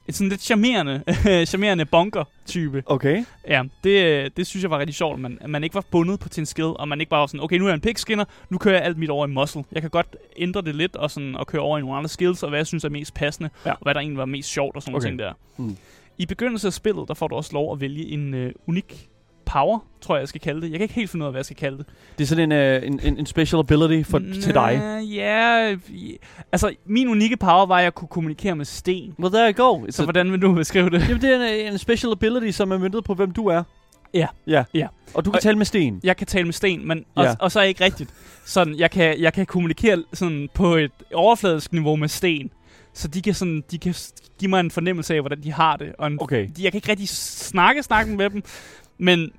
[0.09, 1.03] en sådan lidt charmerende,
[1.51, 2.83] charmerende bunker-type.
[2.87, 3.25] Okay.
[3.49, 6.21] Ja, det, det synes jeg var rigtig sjovt, at man, at man ikke var bundet
[6.21, 7.81] på til en skill, og man ikke bare var sådan, okay, nu er jeg en
[7.81, 9.65] pig skinner, nu kører jeg alt mit over i muscle.
[9.73, 12.43] Jeg kan godt ændre det lidt, og, sådan, og køre over i nogle andre skills,
[12.43, 13.71] og hvad jeg synes er mest passende, Ja.
[13.73, 15.01] og hvad der egentlig var mest sjovt, og sådan Okay.
[15.07, 15.09] okay.
[15.11, 15.33] ting der.
[15.57, 15.77] Mm.
[16.19, 19.08] I begyndelsen af spillet, der får du også lov at vælge en øh, unik
[19.53, 20.71] power, tror jeg, jeg skal kalde det.
[20.71, 21.87] Jeg kan ikke helt finde ud af, hvad jeg skal kalde det.
[22.19, 24.81] Det er sådan en, uh, en, en, en special ability for, til dig.
[24.99, 25.77] Næh, Ja, ja,
[26.53, 29.15] altså min unikke power var, at jeg kunne kommunikere med sten.
[29.19, 29.87] Well, there you go.
[29.87, 31.09] It's Så a, hvordan vil du beskrive det?
[31.09, 33.63] jamen, det er en, en special ability, som er møntet på, hvem du er.
[34.15, 34.27] Ja.
[34.47, 34.65] Ja.
[34.75, 34.87] Ja.
[35.15, 36.01] Og du kan Og- tale med sten.
[36.05, 37.35] jeg kan tale med sten, men og, Ja.
[37.41, 38.11] og så er ikke rigtigt.
[38.45, 42.51] Sådan, jeg kan, jeg kan kommunikere sådan på et overfladisk niveau med sten.
[42.95, 43.95] Så de kan, sådan, de kan
[44.39, 45.93] give mig en fornemmelse af, hvordan de har det.
[45.99, 46.49] Og en, Okay.
[46.57, 48.43] de, jeg kan ikke rigtig snakke snakken med dem,
[48.99, 49.21] men,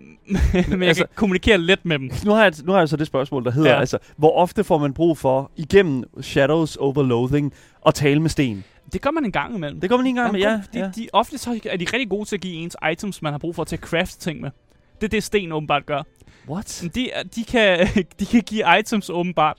[0.70, 2.12] men jeg altså- kan kommunikere let med dem.
[2.26, 3.80] Nu har, jeg, nu har jeg så det spørgsmål, der hedder, ja.
[3.80, 7.54] Altså, hvor ofte får man brug for, igennem Shadows over Loathing,
[7.88, 8.64] at tale med sten?
[8.94, 9.80] Det gør man en gang imellem.
[9.80, 10.62] Det går man en gang med, ja.
[10.74, 10.92] de, ja.
[10.96, 13.56] de, ofte så er de rigtig gode til at give ens items, man har brug
[13.56, 14.52] for til at craft ting med.
[14.96, 16.04] Det er det, sten åbenbart gør.
[16.50, 16.84] What?
[16.96, 17.88] De, de, kan,
[18.20, 19.58] de kan give items åbenbart.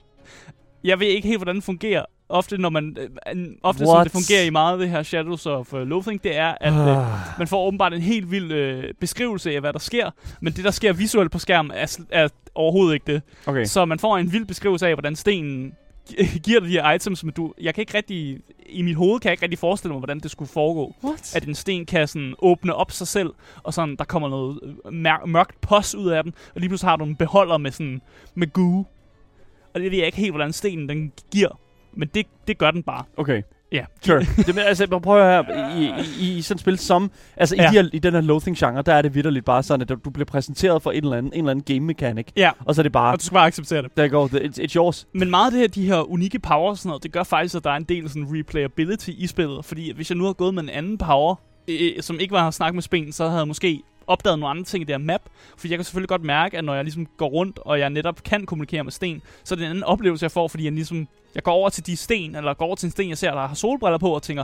[0.83, 2.05] Jeg ved ikke helt, hvordan det fungerer.
[2.31, 2.97] Ofte, når man,
[3.33, 4.03] øh, ofte som What?
[4.03, 6.97] det fungerer i meget af det her Shadows of uh, Loathing, det er, at øh,
[7.39, 10.09] man får åbenbart en helt vild øh, beskrivelse af, hvad der sker.
[10.41, 13.21] Men det, der sker visuelt på skærmen, er, er overhovedet ikke det.
[13.45, 13.65] okay.
[13.65, 15.73] Så man får en vild beskrivelse af, hvordan stenen
[16.09, 18.39] gi- giver dig de her items, men du, jeg kan ikke rigtig,
[18.69, 20.95] i mit hoved kan jeg ikke rigtig forestille mig, hvordan det skulle foregå.
[21.03, 21.35] What?
[21.35, 23.29] At en sten kan sådan åbne op sig selv,
[23.63, 26.89] og sådan, der kommer noget øh, mær- mørkt pos ud af den, og lige pludselig
[26.89, 28.01] har du en beholder med sådan,
[28.35, 28.85] med goo.
[29.73, 31.59] Og det ved jeg ikke helt, hvordan stenen den giver.
[31.93, 33.03] Men det, det gør den bare.
[33.17, 33.41] Okay.
[33.71, 33.85] Ja.
[34.01, 34.19] Sure.
[34.47, 35.77] det, men, altså, prøv at høre her.
[35.77, 37.11] I, i, i sådan et spil som...
[37.37, 37.63] Altså, ja.
[37.63, 40.09] I, de her, i den her loathing-genre, der er det vidderligt bare sådan, at du
[40.09, 42.27] bliver præsenteret for en eller anden, en eller anden game mechanic.
[42.35, 43.97] Ja, Og så er det bare, og du skal bare acceptere det.
[43.97, 45.07] der går, it's, it's yours.
[45.13, 47.55] Men meget af det her, de her unikke power og sådan noget, det gør faktisk,
[47.55, 49.65] at der er en del sådan replayability i spillet.
[49.65, 51.35] Fordi hvis jeg nu har gået med en anden power,
[51.67, 54.63] øh, som ikke var at snakke med Spen, så havde jeg måske opdaget nogle andre
[54.63, 55.21] ting i det her map.
[55.57, 58.23] Fordi jeg kan selvfølgelig godt mærke, at når jeg ligesom går rundt, og jeg netop
[58.23, 61.07] kan kommunikere med sten, så er det en anden oplevelse, jeg får, fordi jeg ligesom,
[61.35, 63.47] jeg går over til de sten, eller går over til en sten, jeg ser, der
[63.47, 64.43] har solbriller på, og tænker,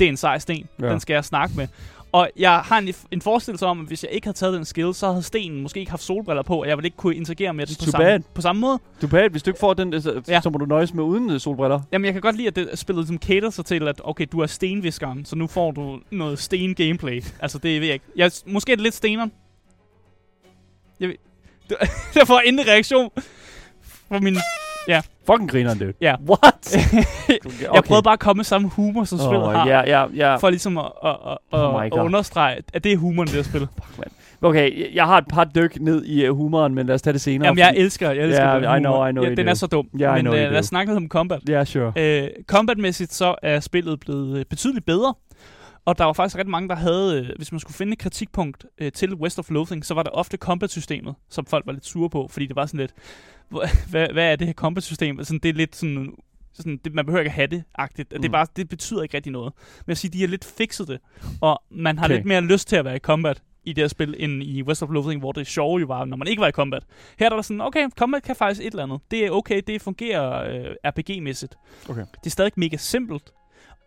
[0.00, 0.88] det er en sej sten, ja.
[0.88, 1.68] den skal jeg snakke med.
[2.12, 4.94] Og jeg har en, en forestillelse om, at hvis jeg ikke havde taget den skill,
[4.94, 7.66] så havde stenen måske ikke haft solbriller på, og jeg ville ikke kunne interagere med
[7.66, 8.78] den på samme, på samme måde.
[9.02, 10.40] Du bad, hvis du ikke får den, så, Ja.
[10.40, 11.80] så må du nøjes med uden øh, solbriller.
[11.92, 14.40] Jamen, jeg kan godt lide, at det spillet som cater sig til, at okay, du
[14.40, 17.24] er stenviskeren, så nu får du noget sten-gameplay.
[17.40, 18.04] Altså, det ved jeg ikke.
[18.16, 19.32] Jeg, måske er det lidt steneren.
[21.00, 21.16] Jeg, ved-
[22.14, 23.10] jeg får endelig reaktion
[24.08, 24.36] fra min...
[25.26, 25.94] Fucking grineren, det.
[26.00, 26.14] Ja.
[26.28, 26.76] What?
[27.28, 27.74] Okay.
[27.74, 29.66] Jeg prøvede bare at komme med samme humor, som spillet oh, har.
[29.68, 30.36] Ja, ja, ja.
[30.36, 33.42] For ligesom at, at, at, Oh at, at understrege, at det er humoren, det her
[33.42, 33.68] spil.
[34.42, 37.20] Okay, jeg- har et par dyk ned i uh, humoren, men lad os tage det
[37.20, 37.46] senere.
[37.46, 39.50] Jamen, jeg elsker, jeg elsker Ja, den I know, I know ja, den do.
[39.50, 39.86] er så dum.
[40.00, 41.40] Yeah, I Men know øh, you lad os snakke lidt om combat.
[41.48, 41.92] Ja, sure.
[41.96, 45.14] Øh, combatmæssigt så er spillet blevet øh, betydeligt bedre.
[45.86, 48.66] Og der var faktisk ret mange, der havde, øh, hvis man skulle finde et kritikpunkt
[48.78, 52.10] øh, til West of Loathing, så var der ofte combat-systemet, som folk var lidt sure
[52.10, 52.94] på, fordi det var sådan lidt,
[53.90, 55.24] hvad, hvad er det her combat-system?
[55.24, 56.12] Sådan, det er lidt sådan,
[56.54, 58.10] sådan det, man behøver ikke at have det, agtigt.
[58.10, 58.24] Det, Mm.
[58.24, 59.52] er bare, det betyder ikke rigtig noget.
[59.86, 61.00] Men jeg siger, de har lidt fikset det,
[61.40, 62.14] og man har Okay.
[62.16, 64.82] lidt mere lyst til at være i combat i det her spil, end i West
[64.82, 66.82] of Loathing, hvor det sjove jo var, når man ikke var i combat.
[67.18, 69.00] Her er der sådan, okay, combat kan faktisk et eller andet.
[69.10, 71.54] Det er okay, det fungerer øh, RPG-mæssigt.
[71.88, 72.00] Okay.
[72.00, 73.30] Det er stadig mega simpelt,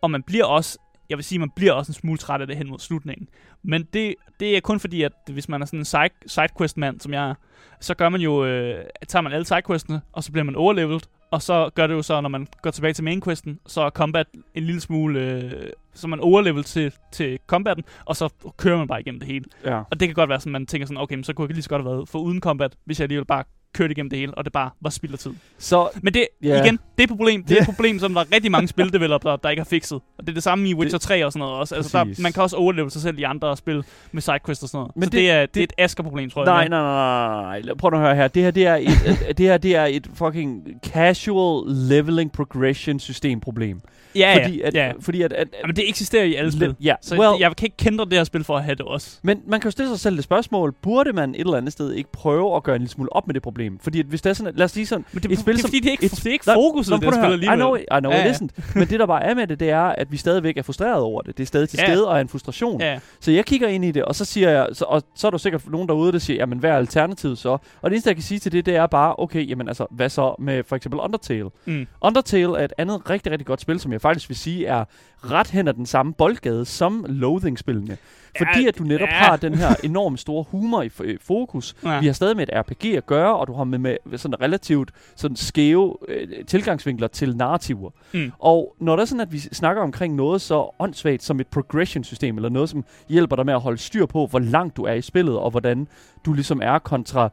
[0.02, 0.78] og man bliver også,
[1.10, 3.28] jeg vil sige, man bliver også en smule træt af det hen mod slutningen.
[3.62, 7.12] Men det, det er kun fordi, at hvis man er sådan en side, sidequest-mand, som
[7.12, 7.34] jeg er,
[7.80, 11.42] så gør man jo, øh, tager man alle sidequestene, og så bliver man overleveled, og
[11.42, 14.62] så gør det jo så, når man går tilbage til mainquesten, så er combat en
[14.62, 19.20] lille smule, øh, så man overlevel til, til combaten, og så kører man bare igennem
[19.20, 19.44] det hele.
[19.64, 19.78] Ja.
[19.90, 21.62] Og det kan godt være sådan, man tænker sådan, okay, men så kunne jeg lige
[21.62, 24.34] så godt have været for uden combat, hvis jeg alligevel bare kørte igennem det hele,
[24.34, 25.30] og det bare var spild af tid.
[25.58, 26.64] Så, Men det, yeah.
[26.66, 27.42] igen, det er et problem.
[27.42, 27.60] Det er Ja.
[27.60, 29.96] et problem, som der er rigtig mange spildevelopere, der ikke har fikset.
[30.18, 31.74] Og det er det samme i Witcher 3 og sådan noget også.
[31.74, 32.16] Altså, Præcis.
[32.16, 34.92] der, man kan også overleve sig selv i andre spil med sidequests og sådan noget.
[34.96, 36.68] Men Men så det- det, er, det, det- er et Asger-problem, tror nej, jeg.
[36.68, 37.74] nej, nej, nej, nej.
[37.74, 38.28] Prøv at høre her.
[38.28, 38.88] Det her, det er et,
[39.38, 43.80] det her, det er et fucking casual leveling progression system problem.
[44.14, 44.92] Ja, fordi at, ja.
[45.00, 46.74] fordi at, at, at Jamen, det eksisterer i alle spil.
[46.80, 49.18] Ja, Så well, jeg kan ikke kendre det her spil for at have det også.
[49.22, 51.92] Men man kan jo stille sig selv det spørgsmål, burde man et eller andet sted
[51.92, 53.59] ikke prøve at gøre en lille smule op med det problem?
[53.80, 55.58] Fordi at hvis det er sådan, lad os sige sådan, Men det, Et spil det
[55.58, 57.12] er som- fordi, det er ikke, et- det er ikke Nej, fokuset Nå, det prøv
[57.12, 57.54] her at spil høre.
[57.54, 57.56] alligevel.
[57.58, 58.28] I know, I know, Ja, ja.
[58.28, 58.50] listen.
[58.74, 61.22] Men det der bare er med det, det er, at vi stadigvæk er frustreret over
[61.22, 61.36] det.
[61.38, 61.86] Det er stadig til Ja.
[61.86, 62.80] stede og er en frustration.
[62.80, 65.30] Ja, Så jeg kigger ind i det, og så siger jeg, så, og så er
[65.30, 67.48] der sikkert nogen derude, der siger, jamen hvad er alternativet så?
[67.48, 70.08] Og det eneste, jeg kan sige til det, det er bare, okay, jamen altså, hvad
[70.08, 71.48] så med for eksempel Undertale?
[71.66, 71.86] mm.
[72.00, 74.84] Undertale er et andet rigtig, rigtig godt spil, som jeg faktisk vil sige er
[75.30, 77.96] ret hen ad den samme boldgade som Loathing-spillene.
[78.38, 79.14] Fordi at du netop ja.
[79.14, 80.88] har den her enormt store humor i
[81.20, 81.74] fokus.
[81.84, 82.00] ja.
[82.00, 84.90] Vi har stadig med et RPG at gøre, og du har med, med sådan relativt
[85.16, 87.90] sådan skæve øh, tilgangsvinkler til narrativer.
[88.14, 88.32] Mm.
[88.38, 92.36] Og når der er sådan, at vi snakker omkring noget så åndssvagt som et progression-system,
[92.36, 95.02] eller noget, som hjælper dig med at holde styr på, hvor langt du er i
[95.02, 95.88] spillet, og hvordan
[96.24, 97.30] du ligesom er kontra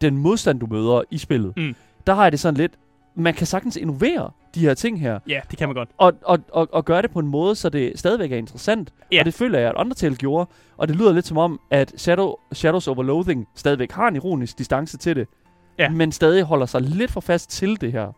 [0.00, 1.74] den modstand, du møder i spillet, Mm.
[2.06, 2.72] der har jeg det sådan lidt,
[3.14, 5.88] man kan sagtens innovere de her ting her, ja, det kan man godt.
[5.98, 8.92] og, og, og, og gøre det på en måde, så det stadigvæk er interessant.
[9.12, 9.18] Ja.
[9.18, 10.50] Og det føler jeg, at Undertale gjorde.
[10.76, 14.58] Og det lyder lidt som om, at Shadow, Shadows over Loathing stadigvæk har en ironisk
[14.58, 15.28] distance til det.
[15.78, 15.88] Ja.
[15.90, 18.12] Men stadig holder sig lidt for fast til det her.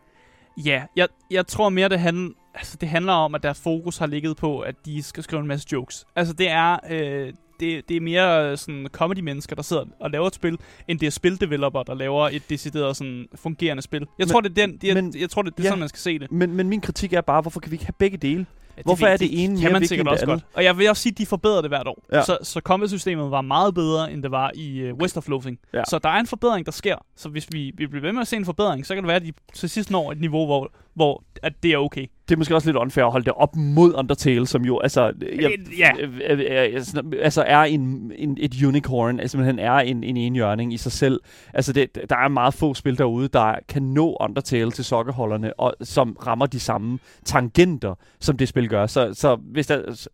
[0.57, 4.07] Ja, jeg, jeg tror mere, det, handl, altså, det handler om, at deres fokus har
[4.07, 6.07] ligget på, at de skal skrive en masse jokes.
[6.17, 10.27] Altså, det er, øh, det, det er mere øh, sådan comedy-mennesker, der sidder og laver
[10.27, 14.01] et spil, end det er spildeveloper, der laver et decideret sådan, fungerende spil.
[14.01, 15.69] Jeg Men- tror, det er, den, jeg, men- jeg tror, det, det er ja.
[15.71, 16.33] sådan, man skal se det.
[16.33, 18.47] Men, men min kritik er bare, hvorfor kan vi ikke have begge dele?
[18.77, 20.43] Ja, Hvorfor er det ene mere kan man vigtigt sikkert end det også andet?
[20.45, 20.57] godt.
[20.57, 22.05] Og jeg vil også sige, at de forbedrer det hvert år.
[22.13, 22.23] Ja.
[22.23, 25.59] Så, så combat-systemet var meget bedre, end det var i uh, West of Loathing.
[25.75, 25.83] Ja.
[25.89, 26.97] Så der er en forbedring, der sker.
[27.17, 29.17] Så hvis vi, vi bliver ved med at se en forbedring, så kan det være,
[29.17, 32.07] at de til sidst når et niveau, hvor, hvor at det er okay.
[32.29, 35.13] Det er måske også lidt unfair at holde det op mod Undertale, som jo altså,
[35.41, 35.91] jeg, Ja.
[36.01, 36.83] øh, øh, øh,
[37.23, 41.21] altså er en, en, et unicorn, altså simpelthen er en, en enhjørning i sig selv.
[41.55, 45.75] Altså det, der er meget få spil derude, der kan nå Undertale til sokkeholderne, og
[45.83, 48.87] som rammer de samme tangenter, som det spil gør.
[48.87, 50.07] Så, så hvis der,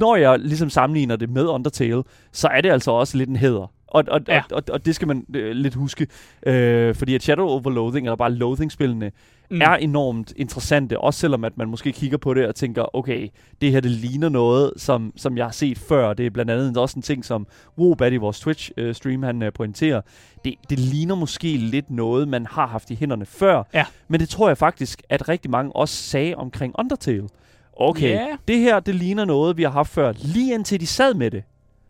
[0.00, 3.72] når jeg ligesom sammenligner det med Undertale, så er det altså også lidt en hæder.
[3.86, 4.42] Og, og, Ja.
[4.50, 6.06] og, og, og det skal man øh, lidt huske,
[6.46, 9.10] øh, fordi at Shadow over Loathing, eller bare Loathing-spillene,
[9.50, 9.60] Mm.
[9.60, 13.28] er enormt interessante, også selvom at man måske kigger på det og tænker, okay,
[13.60, 16.12] det her det ligner noget, som, som jeg har set før.
[16.14, 17.46] Det er blandt andet også en ting, som
[17.78, 20.00] Wobat i vores Twitch-stream, han uh, pointerer.
[20.44, 23.62] Det, det ligner måske lidt noget, man har haft i hænderne før.
[23.74, 23.84] Ja.
[24.08, 27.28] Men det tror jeg faktisk, at rigtig mange også sagde omkring Undertale.
[27.76, 28.26] Okay, Ja.
[28.48, 31.42] det her, det ligner noget, vi har haft før, lige indtil de sad med det.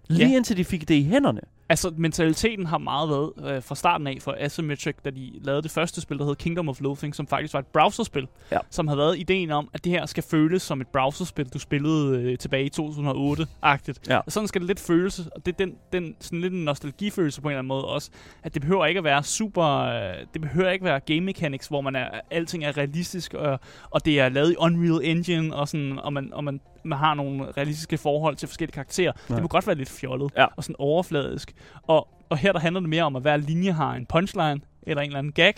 [0.09, 0.37] Lige Ja.
[0.37, 1.41] indtil de fik det i hænderne.
[1.69, 5.71] Altså, mentaliteten har meget været øh, fra starten af for Asymmetric, da de lavede det
[5.71, 8.59] første spil, der hed Kingdom of Loathing, som faktisk var et browserspil, Ja.
[8.71, 12.21] som havde været ideen om, at det her skal føles som et browserspil, du spillede
[12.23, 13.99] øh, tilbage i 2008-agtigt.
[14.09, 14.17] Ja.
[14.19, 17.41] Og sådan skal det lidt føles, og det er den, den sådan lidt en nostalgifølelse
[17.41, 18.11] på en eller anden måde også,
[18.43, 21.67] at det behøver ikke at være super, øh, det behøver ikke at være game mechanics,
[21.67, 25.69] hvor man er, alting er realistisk, og, og det er lavet i Unreal Engine, og,
[25.69, 29.13] sådan, og, man, og man, man har nogle realistiske forhold til forskellige karakterer.
[29.31, 29.35] Ja.
[29.35, 30.47] Det må godt være lidt fjollet Ja.
[30.57, 31.53] og sådan overfladisk.
[31.83, 35.03] Og, og her der handler det mere om, at hver linje har en punchline eller
[35.03, 35.55] en eller anden gag,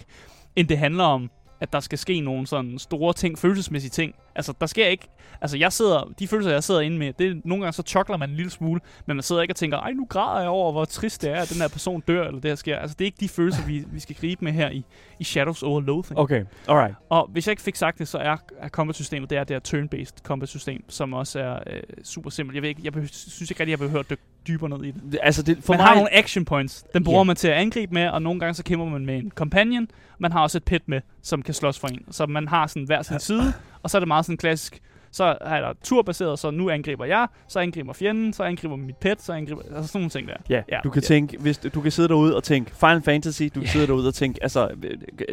[0.57, 4.15] end det handler om, at der skal ske nogle sådan store ting, følelsesmæssige ting.
[4.39, 5.09] Altså, der sker ikke...
[5.41, 6.13] Altså, jeg sidder...
[6.19, 8.51] De følelser, jeg sidder inde med, det er, nogle gange så chokler man en lille
[8.51, 11.31] smule, men man sidder ikke og tænker, ej, nu græder jeg over, hvor trist det
[11.31, 12.79] er, at den her person dør, eller det her sker.
[12.79, 14.85] Altså, det er ikke de følelser, vi, vi skal gribe med her i,
[15.21, 16.19] i Shadows over Loathing.
[16.19, 16.95] Okay, alright.
[17.09, 19.61] Og hvis jeg ikke fik sagt det, så er, er combat-systemet, det er det her
[19.61, 22.55] turn-based combat-system, som også er øh, super simpelt.
[22.55, 24.91] Jeg, ved ikke, jeg behøver, synes ikke rigtig, jeg behøver at dykke dybere ned i
[24.91, 25.03] det.
[25.13, 25.87] Det- Altså, det, for man mig...
[25.87, 26.85] har nogle action points.
[26.95, 27.27] Den bruger yeah.
[27.27, 29.89] man til at angribe med, og nogle gange så kæmper man med en companion.
[30.19, 32.05] Man har også et pet med, som kan slås for en.
[32.11, 34.81] Så man har sådan hver sin side, og så er det meget sådan klassisk.
[35.13, 39.23] Så er der turbaseret, så nu angriber jeg, så angriber fjenden, så angriber mit pet,
[39.23, 39.63] så angriber...
[39.77, 40.35] Altså sådan nogle ting der.
[40.51, 40.79] Ja, Ja.
[40.85, 41.07] du kan Ja.
[41.07, 43.69] tænke, hvis du, du kan sidde derude og tænke Final Fantasy, du kan Ja.
[43.69, 44.69] sidde derude og tænke, altså,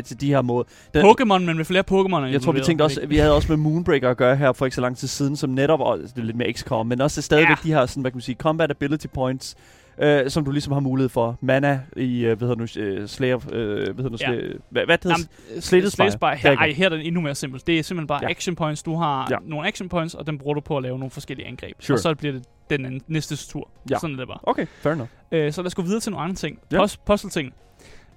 [0.05, 0.63] til de her måder.
[0.93, 3.57] Den, Pokémon, men med flere Pokémon jeg tror, vi tænkte også, vi havde også med
[3.57, 6.21] Moonbreaker at gøre her for ikke så lang tid siden, som netop, og det er
[6.21, 7.69] lidt mere XCOM, men også stadigvæk Ja.
[7.69, 9.55] de her, sådan, hvad kan man sige, combat ability points,
[10.01, 11.37] øh, som du ligesom har mulighed for.
[11.41, 14.47] Mana i, øh, hvad hedder nu, øh, Slayer, øh, hvad hedder nu, Ja.
[14.69, 15.17] hvad, hvad hedder
[15.53, 16.35] Jamen, Slated Spire.
[16.35, 17.67] Her, ej, her er den endnu mere simpelt.
[17.67, 18.29] Det er simpelthen bare Ja.
[18.29, 18.83] action points.
[18.83, 19.37] Du har Ja.
[19.45, 21.75] nogle action points, og den bruger du på at lave nogle forskellige angreb.
[21.79, 21.95] Sure.
[21.95, 23.69] Og så bliver det den anden- næste tur.
[23.89, 23.97] Ja.
[23.99, 24.39] Sådan er det bare.
[24.43, 25.09] Okay, fair enough.
[25.31, 26.59] Øh, så lad os gå videre til nogle andre ting.
[26.71, 26.81] Ja.
[26.81, 26.87] Ja.
[27.05, 27.53] Puzzle-ting.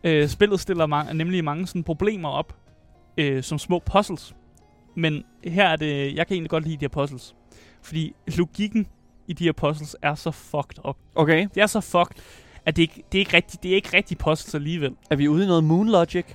[0.04, 2.56] Øh, spillet stiller ma- nemlig mange sådan problemer op,
[3.18, 4.34] øh, som små puzzles.
[4.96, 7.34] Men her er det, jeg kan egentlig godt lide de her puzzles.
[7.82, 8.86] Fordi logikken
[9.28, 10.96] i de her puzzles er så fucked up.
[11.14, 12.22] Okay, Det er så fucked,
[12.66, 14.96] at det ikke, det er ikke rigtig, det er ikke rigtig puzzles alligevel.
[15.10, 16.26] er vi ude i noget Moon Logic?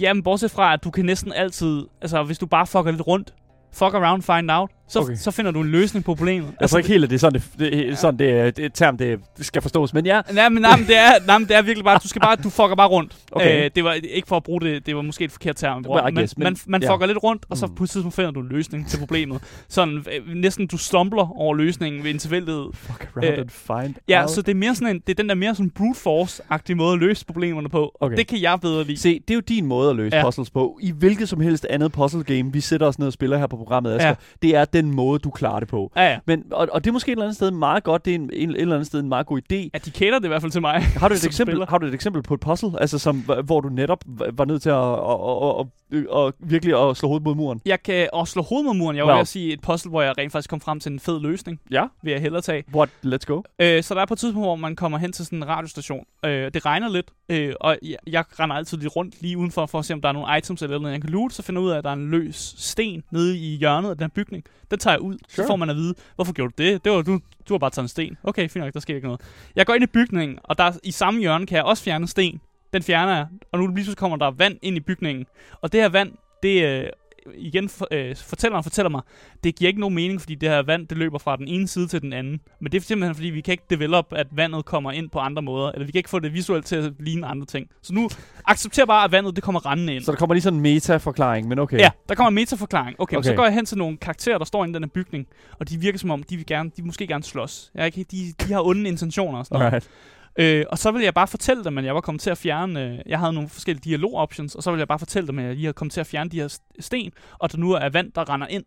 [0.00, 3.34] Jamen, bortset fra, at du kan næsten altid, altså hvis du bare fucker lidt rundt,
[3.72, 5.14] fuck around, find out, så, Okay.
[5.16, 6.46] så finder du en løsning på problemet.
[6.48, 8.66] Altså, Jeg tror ikke helt, at det er sådan, det, det, sådan det, det er
[8.66, 10.20] et term, det skal forstås, men ja.
[10.32, 12.36] Nej, men, nej, men det er, nej, men det er virkelig bare, du skal bare,
[12.36, 13.16] du fucker bare rundt.
[13.32, 13.64] Okay.
[13.64, 15.84] Øh, det var ikke for at bruge det, det var måske et forkert term.
[15.84, 16.94] I men, guess, men- man, man ja.
[16.94, 17.74] fucker lidt rundt, og så Mm.
[17.74, 19.42] på et tidspunkt finder du en løsning til problemet.
[19.68, 22.66] Sådan, øh, næsten du stumbler over løsningen ved en tilfældighed.
[22.74, 23.48] Fuck around Øh, and
[23.84, 24.30] find Ja, out.
[24.30, 26.92] så det er mere sådan en, det er den der mere sådan brute force-agtige måde
[26.92, 27.96] at løse problemerne på.
[28.00, 28.16] Okay.
[28.16, 28.98] Det kan jeg bedre lide.
[28.98, 30.20] Se, det er jo din måde at løse ja.
[30.20, 30.24] Ja.
[30.26, 30.78] puzzles på.
[30.82, 33.56] I hvilket som helst andet puzzle game, vi sætter os ned og spiller her på
[33.56, 34.08] programmet, Asger, ja.
[34.08, 34.14] Ja.
[34.42, 35.92] det er den måde, du klarer det på.
[35.96, 36.18] Ja, ja.
[36.26, 38.30] Men, og, og det er måske et eller andet sted meget godt, det er en,
[38.32, 39.56] en, et eller andet sted en meget god idé.
[39.56, 40.82] Ja, de cater det i hvert fald til mig.
[40.82, 41.66] Har du, et eksempel, spiller.
[41.66, 44.68] har du et eksempel på et puzzle, altså som, hvor du netop var nødt til
[44.70, 45.70] at, og, og, og,
[46.08, 47.60] og virkelig at slå hovedet mod muren?
[47.66, 48.96] Jeg kan også slå hovedet mod muren.
[48.96, 51.20] Jeg ved at sige et puzzle, hvor jeg rent faktisk kom frem til en fed
[51.20, 51.84] løsning, Ja.
[52.02, 52.64] vil jeg hellere tage.
[52.74, 52.88] What?
[53.06, 53.42] Let's go.
[53.58, 56.04] Øh, så der er på et tidspunkt, hvor man kommer hen til sådan en radiostation.
[56.24, 59.78] Øh, det regner lidt, øh, og jeg, jeg render altid lidt rundt lige udenfor, for
[59.78, 61.32] at se, om der er nogle items eller noget, jeg kan loot.
[61.32, 64.02] Så finder ud af, at der er en løs sten nede i hjørnet af den
[64.04, 64.44] her bygning.
[64.70, 65.14] Den tager jeg ud.
[65.28, 65.44] Sure.
[65.44, 66.84] Så får man at vide, hvorfor gjorde du det?
[66.84, 68.16] det var, du, du har bare taget en sten.
[68.24, 69.20] Okay, fint nok, der sker ikke noget.
[69.56, 72.08] Jeg går ind i bygningen, og der i samme hjørne kan jeg også fjerne en
[72.08, 72.40] sten.
[72.72, 75.26] Den fjerner jeg, og nu lige pludselig kommer der vand ind i bygningen.
[75.60, 76.86] Og det her vand, det øh,
[77.34, 79.02] igen for, øh, fortælleren fortæller mig,
[79.44, 81.86] det giver ikke nogen mening, fordi det her vand, det løber fra den ene side
[81.86, 82.40] til den anden.
[82.60, 85.42] Men det er simpelthen, fordi vi kan ikke develop, at vandet kommer ind på andre
[85.42, 87.68] måder, eller vi kan ikke få det visuelt til at ligne andre ting.
[87.82, 88.08] Så nu
[88.46, 90.04] accepter bare, at vandet, det kommer rendende ind.
[90.04, 91.78] Så der kommer lige sådan en meta-forklaring, men okay.
[91.78, 93.00] Ja, der kommer en metaforklaring.
[93.00, 93.28] Okay, okay.
[93.28, 95.26] Så går jeg hen til nogle karakterer, der står inde i den her bygning,
[95.58, 97.70] og de virker som om, de vil gerne, de vil måske gerne slås.
[97.74, 99.66] Jeg ikke, de, de har onde intentioner og sådan noget.
[99.66, 99.90] Alright.
[100.38, 102.84] Øh, og så vil jeg bare fortælle dem, at jeg var kommet til at fjerne...
[102.84, 105.54] Øh, jeg havde nogle forskellige dialog-options, og så vil jeg bare fortælle dem, at jeg
[105.54, 108.12] lige har kommet til at fjerne de her st- sten, og der nu er vand,
[108.12, 108.64] der render ind.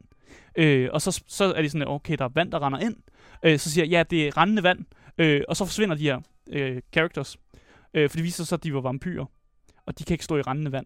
[0.56, 2.95] Øh, og så, så er de sådan, okay, der er vand, der render ind.
[3.43, 4.80] Øh, så siger jeg, ja, det er rendende vand.
[5.17, 6.19] Øh, og så forsvinder de her
[6.52, 7.38] øh, characters.
[7.93, 9.26] Øh, for det viser sig, at de var vampyrer.
[9.86, 10.86] Og de kan ikke stå i rendende vand.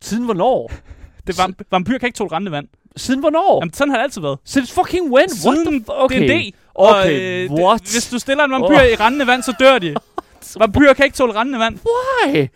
[0.00, 0.70] Siden hvornår?
[1.26, 2.68] Det var, vampyrer kan ikke tåle rendende vand.
[2.96, 3.58] Siden hvornår?
[3.62, 4.38] Jamen, sådan har det altid været.
[4.44, 5.12] Since fucking when?
[5.14, 6.28] What the Siden f- okay.
[6.28, 6.52] D&D.
[6.74, 7.80] Okay, og, øh, what?
[7.82, 8.84] Det, hvis du stiller en vampyr Oh.
[8.92, 9.94] i rendende vand, så dør de.
[10.62, 11.78] vampyrer kan ikke tåle rendende vand.
[12.26, 12.46] Why?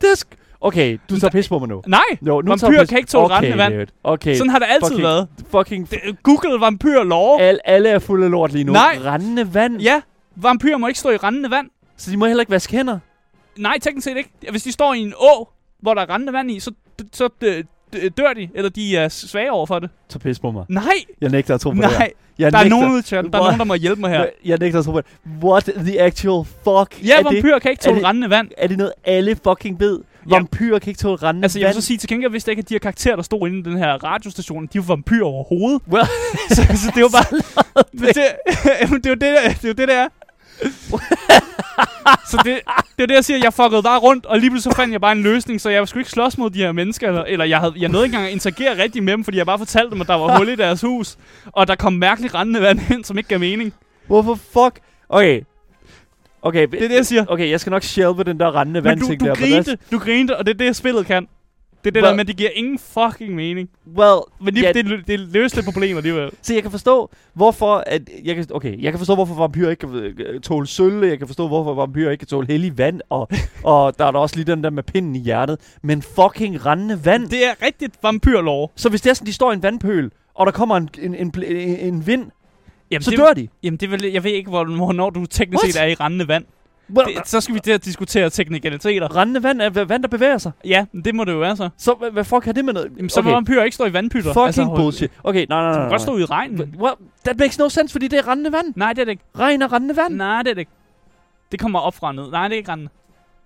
[0.00, 1.82] Det sk- okay, du tager pis på mig nu.
[1.86, 3.88] Nej, Jo, nu Vampyrer kan ikke tåle okay, rendende vand.
[4.04, 5.28] Okay, sådan har det altid fucking- været.
[5.50, 5.90] fucking...
[5.90, 7.40] Det, Google vampyr lore.
[7.42, 8.72] Al, alle er fulde af lort lige nu.
[8.72, 8.98] Nej.
[9.04, 9.80] Rendende vand.
[9.80, 10.00] Ja,
[10.36, 11.66] vampyrer må ikke stå i rendende vand.
[11.96, 12.98] Så de må heller ikke vaske hænder.
[13.56, 14.30] Nej, teknisk set ikke.
[14.50, 15.48] Hvis de står i en å,
[15.82, 16.70] hvor der er rendende vand i, så,
[17.12, 17.73] så d-
[18.16, 19.90] dør de, eller de er svage over for det.
[20.08, 20.64] Tag pis på mig.
[20.68, 20.84] Nej,
[21.20, 21.98] Jeg nægter at tro på det her.
[21.98, 22.12] nej.
[22.38, 22.76] Jeg Der er nægter.
[22.76, 24.26] nogen ude i chatten, der er nogen, der må hjælpe mig her.
[24.44, 25.06] Jeg, nægter at tro på det.
[25.44, 27.06] What the actual fuck?
[27.06, 28.48] Ja, er det, vampyrer kan ikke tåle det- rendende vand.
[28.58, 30.00] er det noget, alle fucking ved?
[30.26, 32.60] Vampyrer kan ikke tåle rendende Altså, jeg vil så sige til gengæld, hvis det ikke
[32.60, 35.82] er de her karakterer, der stod inde i den her radiostation, de var vampyrer overhovedet.
[35.88, 36.06] Well,
[36.56, 37.40] så, så det var bare...
[37.92, 38.22] Det,
[38.82, 40.08] jamen, det er jo det, der, det er jo det, der er.
[42.30, 42.60] så det,
[42.96, 43.38] det er det, jeg siger.
[43.42, 45.88] Jeg fuckede bare rundt, og lige pludselig så fandt jeg bare en løsning, så jeg
[45.88, 48.26] skulle ikke slås mod de her mennesker, eller, eller jeg, havde, jeg nåede ikke engang
[48.28, 50.56] at interagere rigtig med dem, fordi jeg bare fortalte dem, at der var hul i
[50.56, 51.16] deres hus,
[51.52, 53.74] og der kom mærkeligt rendende vand ind, som ikke gav mening.
[54.06, 54.80] hvorfor fuck?
[55.08, 55.40] Okay.
[56.42, 57.24] Okay, Det er det, jeg siger.
[57.28, 59.34] okay, jeg skal nok shelve den der rendende Men vand du, ting du der.
[59.34, 61.26] grinte, du grinte, og det er det, spillet kan.
[61.84, 63.68] Det er det Well- der med, det giver ingen fucking mening.
[63.96, 66.30] Well, Men det, ja, det, det, lidt problemer alligevel.
[66.42, 67.84] Så jeg kan forstå, hvorfor...
[67.86, 71.04] At, jeg kan, okay, jeg kan forstå, hvorfor vampyrer ikke kan øh, tåle sølv.
[71.04, 73.00] Jeg kan forstå, hvorfor vampyrer ikke kan tåle hellig vand.
[73.10, 73.28] Og,
[73.64, 75.58] og der er der også lige den der med pinden i hjertet.
[75.82, 77.28] Men fucking rendende vand.
[77.28, 78.72] Det er rigtigt vampyrlov.
[78.76, 81.14] Så hvis det er sådan, de står i en vandpøl, og der kommer en, en,
[81.14, 82.30] en, en, en vind,
[82.90, 83.48] Jamen, så det, dør de.
[83.62, 85.72] Jamen, det vil, jeg ved ikke, hvor- hvornår du teknisk What?
[85.74, 86.44] set er i rendende vand.
[86.88, 89.16] Det, så skal vi til at diskutere teknikaliteter.
[89.16, 90.52] rendende vand er vand, der bevæger sig.
[90.64, 91.68] Ja, det må det jo være så.
[91.78, 92.92] Så hvad, hvad fuck har det med noget?
[92.96, 93.28] Jamen, så okay.
[93.28, 94.32] må vampyrer ikke stå i vandpytter.
[94.32, 95.10] Fucking altså, bullshit.
[95.24, 95.82] Okay, nej, nej, Du nej.
[95.82, 95.98] kan godt nej.
[95.98, 96.74] stå i regnen.
[96.78, 96.94] Well,
[97.24, 98.66] that makes no sense, fordi det er rendende vand.
[98.76, 99.24] Nej, det er det ikke.
[99.38, 100.14] Regn er rendende vand.
[100.14, 100.72] Nej, det er det ikke.
[101.52, 102.30] Det kommer op fra ned.
[102.30, 102.90] Nej, det er ikke rendende.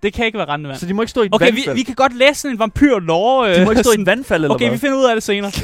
[0.03, 0.79] Det kan ikke være rendende vand.
[0.79, 1.77] Så de må ikke stå i et Okay, vi, vandfald.
[1.77, 3.47] vi kan godt læse en vampyrlov.
[3.47, 4.73] Øh, de må ikke stå i et vandfald, eller Okay, hvad?
[4.73, 5.51] vi finder ud af det senere.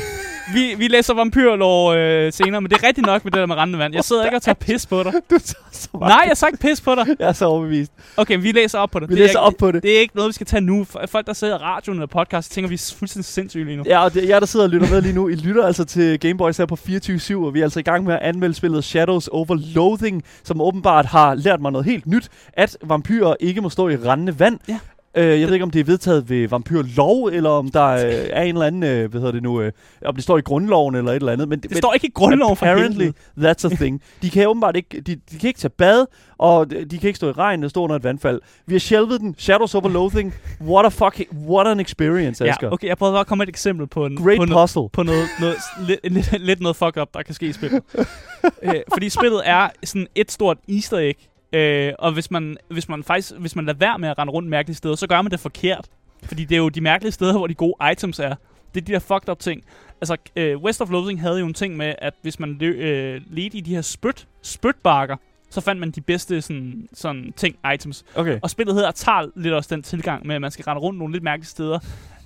[0.53, 3.57] vi, vi læser vampyrlov øh, senere, men det er rigtigt nok med det der med
[3.57, 3.95] rendende vand.
[3.95, 5.13] Jeg sidder ikke og tager pis på dig.
[5.31, 6.11] Du tager så meget.
[6.11, 7.07] Nej, jeg har ikke pis på dig.
[7.19, 7.93] Jeg er så overbevist.
[8.17, 9.09] Okay, vi læser op på det.
[9.09, 9.83] Vi det er læser ikke, op på det.
[9.83, 10.85] Det er ikke noget, vi skal tage nu.
[11.07, 13.83] Folk, der sidder i radioen eller podcast, tænker, vi er fuldstændig sindssyge lige nu.
[13.87, 16.21] Ja, og det, jeg der sidder og lytter med lige nu, I lytter altså til
[16.21, 19.29] Gameboys her på 24-7, og vi er altså i gang med at anmelde spillet Shadows
[19.29, 23.89] Over Loathing, som åbenbart har lært mig noget helt nyt, at vampyrer ikke må stå
[23.89, 24.59] i rendende vand.
[24.69, 24.79] Ja.
[25.17, 28.01] Øh, jeg ved ikke, om det er vedtaget ved vampyrlov, eller om der øh,
[28.31, 29.73] er en eller anden, øh, hvad hedder det nu, øh,
[30.05, 31.49] om det står i grundloven eller et eller andet.
[31.49, 34.03] Men, Det står ikke i grundloven for Apparently, that's a thing.
[34.23, 36.07] De kan åbenbart ikke, de, de kan ikke tage bad,
[36.39, 38.41] og de de kan ikke stå i regn og stå under et vandfald.
[38.67, 39.35] Vi har shelvet den.
[39.39, 40.35] Shadows Over Loathing.
[40.61, 42.67] What a fucking, what an experience, Asger.
[42.67, 44.69] Ja, okay, jeg prøver bare at komme med et eksempel på, en, Great på, noget,
[44.69, 44.89] puzzle.
[44.93, 45.57] på noget, noget
[45.89, 47.83] lidt, lidt, lidt noget fuck up, der kan ske i spillet.
[48.63, 51.19] øh, fordi spillet er sådan et stort easter egg,
[51.55, 54.49] øh, og hvis man, hvis man faktisk hvis man lader være med at rende rundt
[54.49, 55.89] mærkelige steder, så gør man det forkert.
[56.23, 58.35] Fordi det er jo de mærkelige steder, hvor de gode items er.
[58.75, 59.65] Det er de der fucked up ting.
[60.01, 63.21] Altså, øh, West of Loathing havde jo en ting med, at hvis man lø, øh,
[63.27, 65.17] ledte i de her spyt, spytbakker,
[65.51, 68.05] så fandt man de bedste sådan, sådan ting, items.
[68.15, 68.39] Okay.
[68.43, 71.13] Og spillet hedder tager lidt også den tilgang med, at man skal rende rundt nogle
[71.13, 71.79] lidt mærkelige steder.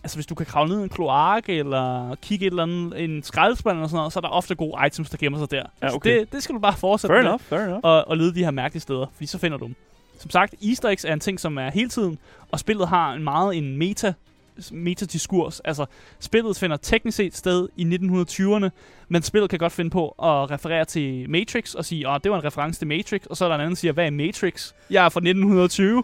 [0.09, 3.23] Altså hvis du kan kravle ned i en kloak, eller kigge et eller andet, en
[3.23, 5.62] skraldespand eller sådan noget, så er der ofte gode items, der gemmer sig der.
[5.83, 6.21] Ja, Så okay.
[6.21, 7.29] det, det skal du bare fortsætte Fair med.
[7.29, 7.81] enough, fair enough.
[7.83, 9.75] Og, og lede de her mærkelige steder, fordi så finder du dem.
[10.18, 12.18] Som sagt, easter eggs er en ting, som er hele tiden,
[12.51, 14.12] og spillet har en meget en meta
[14.73, 15.61] metadiskurs.
[15.61, 15.87] Altså,
[16.21, 18.68] spillet finder teknisk set sted i 1920'erne,
[19.09, 22.38] men spillet kan godt finde på at referere til Matrix og sige, at det var
[22.38, 24.73] en reference til Matrix, og så er der en anden, der siger, hvad er Matrix?
[24.90, 26.03] Jeg er fra 1920.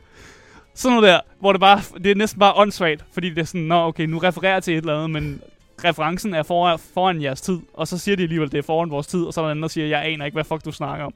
[0.75, 3.61] Sådan noget der, hvor det bare, det er næsten bare åndssvagt, fordi det er sådan,
[3.61, 5.43] nå okay, nu refererer til et eller andet, men
[5.85, 9.07] referencen er foran, foran jeres tid, og så siger de alligevel, det er foran vores
[9.07, 10.73] tid, og så er der en anden, der siger, jeg aner ikke, hvad fuck du
[10.73, 11.15] snakker om.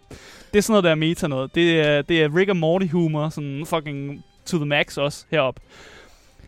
[0.53, 1.55] Det er sådan noget, der er meta noget.
[1.55, 5.61] Det er, det er Rick and Morty humor, sådan fucking to the max også herop.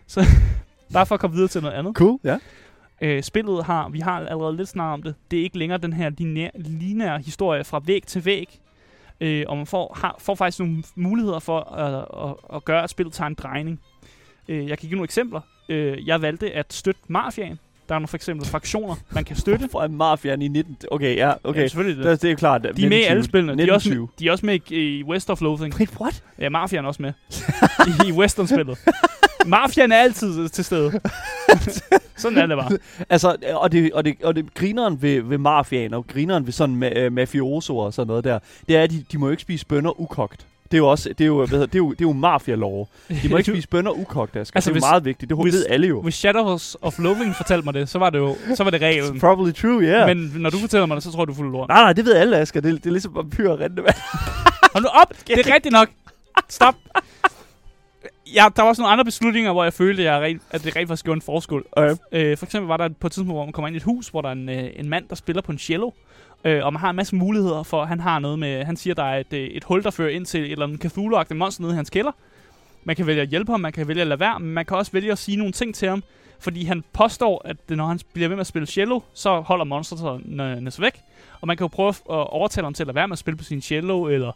[0.07, 0.27] Så
[0.93, 1.97] bare for at komme videre til noget andet.
[1.97, 2.39] Cool, ja.
[3.01, 5.93] Øh, spillet har, vi har allerede lidt snart om det, det er ikke længere den
[5.93, 8.61] her lineære, lineære historie fra væg til væg.
[9.21, 11.95] Øh, og man får, har, får faktisk nogle muligheder for at,
[12.31, 13.81] at, at gøre, at spillet tager en drejning.
[14.49, 15.41] Øh, jeg kan give nogle eksempler.
[15.69, 17.59] Øh, jeg valgte at støtte mafiaen.
[17.91, 19.69] Der er nogle for eksempel fraktioner, man kan støtte.
[19.73, 20.77] For en mafiaen i 19...
[20.91, 21.61] Okay, ja, okay.
[21.61, 22.23] Ja, selvfølgelig det, det.
[22.23, 22.63] det er klart.
[22.77, 23.63] De er med i alle spillene.
[23.63, 24.09] De er, også med, 1920.
[24.19, 25.75] de er også med i, i West of Loathing.
[25.79, 26.23] Wait, what?
[26.39, 27.13] Ja, mafiaen er også med.
[27.87, 28.79] I, i western-spillet.
[29.47, 31.01] Mafiaen er altid til stede.
[32.17, 32.79] Sådan er det bare.
[33.09, 36.83] Altså, og det, og det, og det grineren ved, ved mafiaen, og grineren ved sådan
[36.83, 39.43] ma- øh, mafiosoer og sådan noget der, det er, at de, de må jo ikke
[39.43, 40.47] spise bønner ukogt.
[40.71, 42.13] Det er jo også, det er jo, hvad hedder, det er jo, det er jo
[42.13, 42.89] mafia-lov.
[43.23, 44.57] De må ikke spise bønner ukogt, Asger.
[44.57, 45.29] Altså, det er hvis- meget vigtigt.
[45.31, 46.03] Det hvis- ved alle jo.
[46.03, 49.17] Hvis Shadows of Loathing fortalte mig det, så var det jo så var det reglen.
[49.17, 50.17] It's probably true, yeah.
[50.17, 51.69] Men, når du fortæller mig det, så tror jeg, du fuld lort.
[51.69, 52.61] nej, nej, det ved alle, Asger.
[52.61, 53.83] Det, det er ligesom vampyrer og rente.
[54.75, 55.13] Hold nu op!
[55.27, 55.89] Det er rigtigt nok.
[56.49, 56.75] Stop.
[58.35, 60.77] Ja, der var også nogle andre beslutninger, hvor jeg følte, at, jeg rent, at det
[60.77, 61.61] rent faktisk gjorde en forskel.
[61.73, 61.95] Okay.
[62.13, 64.09] Øh, for eksempel var der på et tidspunkt, hvor man kommer ind i et hus,
[64.09, 65.91] hvor der er en, øh, en mand, der spiller på en cello.
[66.45, 69.05] Øh, og man har en masse muligheder for, han har noget med, han siger, der
[69.05, 71.73] er et, øh, et hul, der fører ind til et eller andet cthulhu monster nede
[71.73, 72.13] i hans kælder.
[72.85, 74.77] Man kan vælge at hjælpe ham, man kan vælge at lade være, men man kan
[74.77, 76.03] også vælge at sige nogle ting til ham,
[76.39, 80.71] fordi han påstår, at når han bliver ved med at spille cello, så holder monsterne
[80.71, 81.01] sig væk.
[81.41, 83.37] Og man kan jo prøve at overtale ham til at lade være med at spille
[83.39, 84.33] på sin cello, eller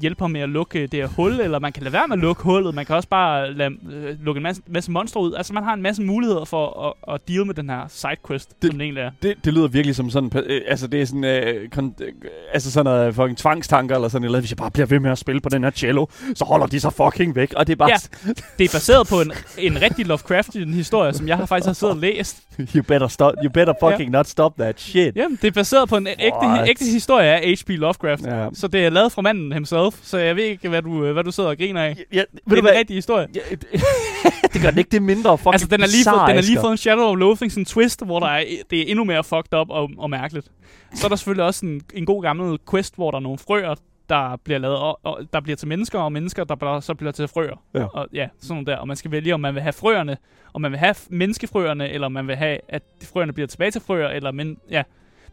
[0.00, 2.20] hjælpe ham med at lukke det her hul, eller man kan lade være med at
[2.22, 2.74] lukke hullet.
[2.74, 5.34] Man kan også bare lade, øh, lukke en masse, masse monstre ud.
[5.34, 8.70] Altså, man har en masse muligheder for at, at deal med den her sidequest, Det-
[8.70, 9.10] som det egentlig er.
[9.22, 12.12] Det, det lyder virkelig som sådan, øh, altså det er sådan, øh, kon- øh,
[12.52, 14.42] altså sådan noget fucking tvangstanker eller sådan noget.
[14.42, 16.80] Hvis jeg bare bliver ved med at spille på den her cello, så holder de
[16.80, 17.52] sig fucking væk.
[17.56, 18.32] Og det er bare, Ja.
[18.58, 21.94] Det er baseret på en, en rigtig Lovecraftian historie, som jeg har faktisk har siddet
[21.94, 22.42] og læst.
[22.76, 25.16] you better stop, you better fucking not stop that shit.
[25.16, 27.68] Jamen, det er baseret på en ægte, ægte historie af H.P.
[27.68, 28.22] Lovecraft.
[28.26, 28.48] Ja.
[28.54, 31.30] Så det er lavet fra manden himself, så jeg ved ikke, hvad du, hvad du
[31.30, 31.96] sidder og griner af.
[32.12, 32.72] Ja, Det ved er du hvad?
[32.72, 33.26] en rigtig historie.
[33.34, 33.40] Ja,
[34.52, 36.60] det gør den ikke det mindre fucking Altså, den har lige, fået, den har lige
[36.60, 39.24] fået en Shadow of Loathing, sådan en twist, hvor der er, det er endnu mere
[39.24, 40.50] fucked up og, og mærkeligt.
[40.94, 43.74] Så er der selvfølgelig også en, en god gammel quest, hvor der er nogle frøer,
[44.08, 47.12] der bliver lavet og, og, der bliver til mennesker, og mennesker, der bliver, så bliver
[47.12, 47.62] til frøer.
[47.74, 47.84] Ja.
[47.84, 48.76] Og, ja, sådan nogle der.
[48.76, 50.16] Og man skal vælge, om man vil have frøerne,
[50.54, 53.70] om man vil have menneskefrøerne, eller om man vil have, at de frøerne bliver tilbage
[53.70, 54.82] til frøer, eller men, ja.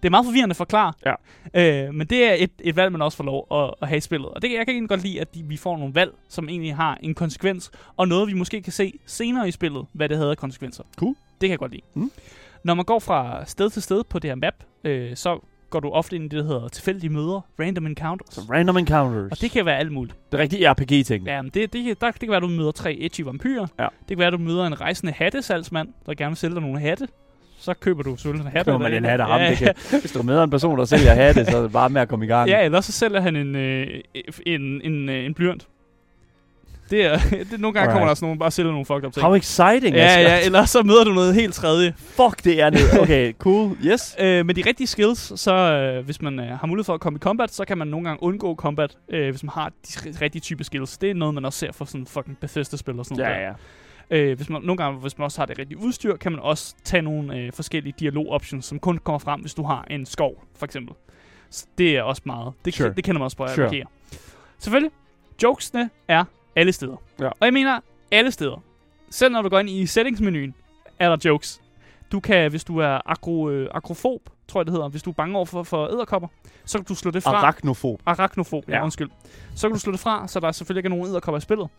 [0.04, 0.94] Det er meget forvirrende at forklare.
[1.06, 1.86] Ja.
[1.88, 4.02] Øh, men det er et, et valg, man også får lov at, at have i
[4.02, 4.30] spillet.
[4.30, 6.76] Og det, jeg kan egentlig godt lide, at de, vi får nogle valg, som egentlig
[6.76, 10.32] har en konsekvens, og noget, vi måske kan se senere i spillet, hvad det havde
[10.32, 10.84] af konsekvenser.
[10.96, 11.16] Cool.
[11.42, 11.82] Det kan jeg godt lide.
[11.94, 12.12] Mm.
[12.64, 15.40] Når man går fra sted til sted på det her map, øh, så
[15.70, 18.34] går du ofte ind i det, der hedder tilfældige møder, random encounters.
[18.36, 19.32] Så random encounters.
[19.32, 20.18] Og det kan være alt muligt.
[20.32, 21.26] det er rigtig RPG-ting.
[21.26, 23.68] Ja, men det, det, kan- der, det kan være, at du møder tre edgy vampyrer.
[23.80, 23.84] Ja.
[24.00, 26.80] Det kan være, at du møder en rejsende hattesalgsmand, der gerne vil sælge dig nogle
[26.80, 27.08] hatte.
[27.60, 28.66] Så køber du selvfølgelig en hatte.
[28.72, 30.86] Køber man en hat af ham, ja, det kan, hvis du møder en person, der
[30.86, 32.50] sælger hatte, så er det bare med at komme i gang.
[32.50, 33.88] Ja, eller så sælger han en, øh,
[34.46, 35.68] en, en, øh, en blyant.
[36.90, 37.18] Det er,
[37.52, 37.92] det, nogle gange Alright.
[37.92, 39.26] kommer der sådan nogen, bare sælger nogle fucked up ting.
[39.26, 40.22] How exciting, Ja, Asger.
[40.22, 41.94] ja, eller så møder du noget helt tredje.
[41.98, 43.00] Fuck, det er ned.
[43.02, 43.78] Okay, cool.
[43.86, 44.16] Yes.
[44.20, 47.18] Øh, med de rigtige skills, så øh, hvis man øh, har mulighed for at komme
[47.18, 49.74] i combat, så kan man nogle gange undgå combat, øh, hvis man har de
[50.10, 50.98] ri- rigtige type skills.
[50.98, 53.32] Det er noget, man også ser for sådan fucking Bethesda-spil og sådan noget.
[53.32, 53.52] Ja, ja.
[54.12, 56.76] Øh, hvis man, nogle gange, hvis man også har det rigtige udstyr, kan man også
[56.84, 60.66] tage nogle øh, forskellige dialog-options, som kun kommer frem, hvis du har en skov, for
[60.66, 60.96] eksempel.
[61.50, 62.54] Så det er også meget.
[62.66, 62.94] Det, Sure.
[62.94, 63.68] det kender man også på at Sure.
[63.68, 63.86] agere.
[64.60, 64.92] Selvfølgelig,
[65.44, 66.24] jokesene er
[66.56, 66.96] alle steder.
[67.20, 67.28] Ja.
[67.28, 67.80] Og jeg mener,
[68.12, 68.64] alle steder.
[69.10, 70.54] Selv når du går ind i settingsmenuen,
[71.00, 71.62] er der jokes.
[72.12, 75.14] Du kan, hvis du er agro, øh, agrofob, tror jeg det hedder, hvis du er
[75.14, 76.28] bange over for, for æderkopper,
[76.66, 77.36] så kan du slå det fra.
[77.36, 78.02] Arachnofob.
[78.06, 78.64] Arachnofob.
[78.70, 78.76] Ja.
[78.76, 79.10] ja, undskyld.
[79.56, 81.70] Så kan du slå det fra, så der selvfølgelig ikke er nogen æderkopper i spillet.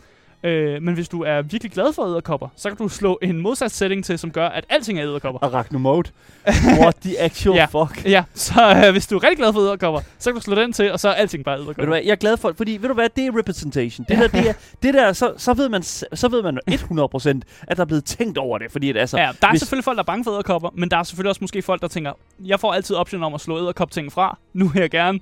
[0.45, 3.71] Øh, men hvis du er virkelig glad for æderkopper, så kan du slå en modsat
[3.73, 5.45] setting til, som gør, at alting er æderkopper.
[5.47, 6.11] Arachnomode.
[6.81, 7.65] What the actual Ja.
[7.65, 8.05] fuck?
[8.05, 10.73] Ja, så øh, hvis du er rigtig glad for æderkopper, så kan du slå den
[10.73, 11.87] til, og så er alting bare Ved du æderkopper.
[11.95, 14.07] hvad, jeg er glad for, fordi ved du hvad, det er representation.
[14.09, 17.77] Det der, det er, det der så, så, ved man, så ved man 100%, at
[17.77, 19.97] der er blevet tænkt over det, fordi at, altså, Ja, der er hvis- selvfølgelig folk,
[19.97, 22.13] der er bange for æderkopper, men der er selvfølgelig også måske folk, der tænker,
[22.45, 24.39] jeg får altid option om at slå æderkop-ting fra.
[24.55, 25.21] Nu vil jeg gerne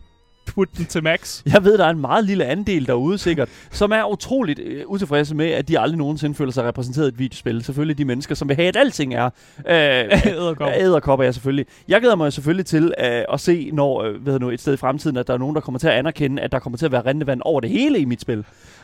[0.55, 1.42] putte den til max.
[1.53, 5.34] Jeg ved, der er en meget lille andel derude sikkert, som er utroligt øh, utilfredse
[5.34, 7.64] med, at de aldrig nogensinde føler sig repræsenteret i et videospil.
[7.64, 9.32] Selvfølgelig de mennesker, som vil have, at alting er øh,
[10.32, 10.74] æderkopper.
[10.76, 11.66] æderkopper, ja selvfølgelig.
[11.88, 14.76] Jeg glæder mig selvfølgelig til øh, at se, når øh, ved nu, et sted i
[14.76, 16.92] fremtiden, at der er nogen, der kommer til at anerkende, at der kommer til at
[16.92, 18.38] være rindevand over det hele i mit spil.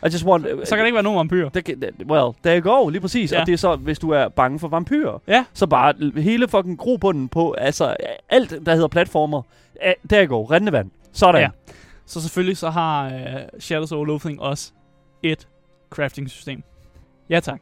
[0.05, 1.49] I just want, øh, Så kan der ikke være nogen vampyrer.
[1.49, 1.61] der,
[2.09, 3.31] well, there you go, lige præcis.
[3.31, 3.41] Ja.
[3.41, 5.21] Og det er så, hvis du er bange for vampyrer.
[5.27, 5.45] Ja.
[5.53, 7.95] Så bare hele fucking grobunden på, altså
[8.29, 9.41] alt, der hedder platformer.
[10.13, 10.89] You go, rindevand.
[11.15, 11.41] Sådan.
[11.41, 11.49] Ja.
[12.05, 13.11] Så selvfølgelig så har øh,
[13.59, 14.71] Shadows of Loathing også
[15.23, 15.47] et
[15.89, 16.63] crafting-system.
[17.29, 17.61] Ja tak.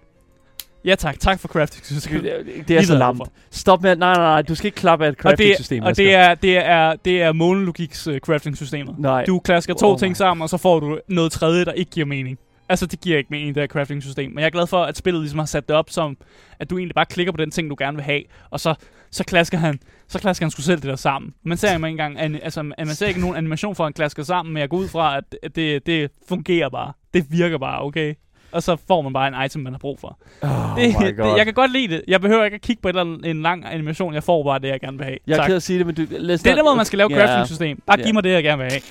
[0.86, 1.20] Ja tak.
[1.20, 2.24] Tak for crafting-systemet.
[2.24, 3.22] Det, det er så lamt.
[3.52, 5.84] Stop med, nej, nej, nej, du skal ikke klappe af et Og det, crafting-system.
[5.84, 8.96] og det er, det er, det er Monologiks uh, crafting-systemet.
[9.00, 9.26] Nej.
[9.26, 10.16] Du klasker to Oh oh ting my.
[10.16, 12.38] sammen, og så får du noget tredje, der ikke giver mening.
[12.70, 14.32] Altså, det giver ikke mening, det her crafting-system.
[14.32, 16.18] Men jeg er glad for, at spillet ligesom har sat det op som,
[16.60, 18.76] at du egentlig bare klikker på den ting, du gerne vil have, og så,
[19.14, 21.34] så klasker han så klasker han sgu selv det der sammen.
[21.44, 24.24] Man ser ikke engang, an, altså, man ser ikke nogen animation for, at han klasker
[24.24, 26.94] sammen, men jeg går ud fra, at det, det fungerer bare.
[27.14, 28.14] Det virker bare, okay?
[28.52, 30.20] Og så får man bare en item, man har brug for.
[30.42, 32.04] Oh det, det, jeg kan godt lide det.
[32.08, 34.14] Jeg behøver ikke at kigge på et eller andet, en lang animation.
[34.14, 35.18] Jeg får bare det, jeg gerne vil have.
[35.28, 35.46] jeg er tak.
[35.46, 36.02] ked af at sige det, men du...
[36.02, 37.26] Det er der måde, man skal lave Ja.
[37.26, 37.82] crafting-system.
[37.88, 38.06] Bare Ja.
[38.06, 38.82] giv mig det, jeg gerne vil have.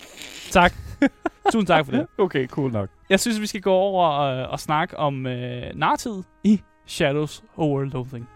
[0.50, 0.72] Tak.
[1.52, 2.06] Tusind tak for det.
[2.18, 2.88] Okay, cool nok.
[3.10, 8.31] Jeg synes, vi skal gå over og, og snakke om øh, narrativet i Shadows over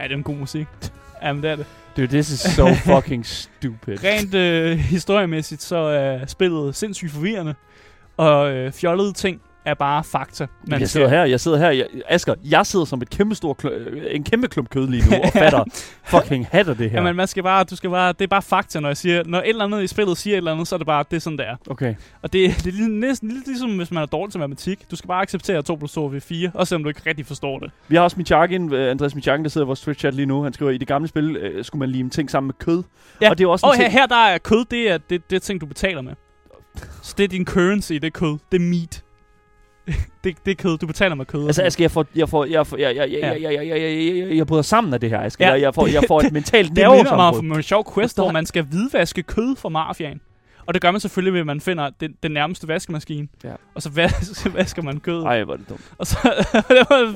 [0.00, 0.66] Ja, det er en god musik.
[1.22, 1.66] Jamen, det er det.
[1.96, 4.04] Dude, this is so fucking stupid.
[4.04, 7.54] Rent øh, historiemæssigt, så er spillet sindssygt forvirrende.
[8.16, 10.46] Og øh, fjollede ting er bare fakta.
[10.66, 11.70] Man jeg sidder her, jeg sidder her.
[11.70, 15.16] Jeg, Asger, jeg sidder som et kæmpe stor, kl- en kæmpe klump kød lige nu
[15.24, 15.64] og fatter
[16.10, 16.98] fucking hatter det her.
[16.98, 19.38] Jamen, man skal bare, du skal bare, det er bare fakta, når jeg siger, når
[19.38, 21.20] et eller andet i spillet siger et eller andet, så er det bare, det er
[21.20, 21.56] sådan, det er.
[21.70, 21.94] Okay.
[22.22, 24.90] Og det, det er næsten lidt ligesom, hvis man er dårlig til matematik.
[24.90, 27.26] Du skal bare acceptere, at 2 plus 2 er 4, også selvom du ikke rigtig
[27.26, 27.70] forstår det.
[27.88, 30.42] Vi har også Michakin, øh, Andreas Michakin, der sidder i vores Twitch-chat lige nu.
[30.42, 32.82] Han skriver, i det gamle spil øh, skulle man lime ting sammen med kød.
[33.22, 33.30] Ja.
[33.30, 33.92] Og det er også Og her, ting...
[33.92, 36.12] her der er kød, det er det, det er ting, du betaler med.
[37.02, 38.38] Så det er din currency, det er kød.
[38.52, 39.02] Det er meat.
[40.24, 40.78] det, det er kød.
[40.78, 41.46] Du betaler med kød.
[41.46, 44.16] Altså, Aske, jeg får, jeg får, jeg får, jeg, jeg, jeg, jeg, jeg, jeg, jeg,
[44.28, 45.44] jeg, jeg, bryder sammen af det her, Aske.
[45.44, 45.50] Ja.
[45.52, 48.32] Jeg, jeg får, jeg får et mentalt Det minder mig om en sjov quest, hvor
[48.32, 50.20] man skal hvidvaske kød fra mafiaen.
[50.66, 53.28] Og det gør man selvfølgelig ved, at man finder den, den nærmeste vaskemaskine.
[53.44, 53.52] Ja.
[53.74, 55.22] Og så vas- vasker man kød.
[55.22, 55.80] Ej, hvor er det dumt.
[55.98, 56.16] Og så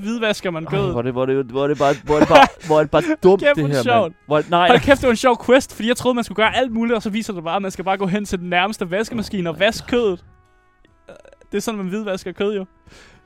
[0.01, 0.91] hvidvasker man Ej, kød.
[0.91, 2.77] hvor er det, hvor er det, hvor er det bare, hvor er det bare, hvor
[2.79, 4.03] er det bare dumt, Kæft, det her, sjovt.
[4.03, 4.13] mand.
[4.27, 6.57] Hvor, nej, Hold kæft, det var en sjov quest, fordi jeg troede, man skulle gøre
[6.57, 8.51] alt muligt, og så viser det bare, at man skal bare gå hen til den
[8.51, 10.25] nærmeste vaskemaskine og vaske kødet.
[11.53, 12.65] Det er sådan, man hvidvasker kød jo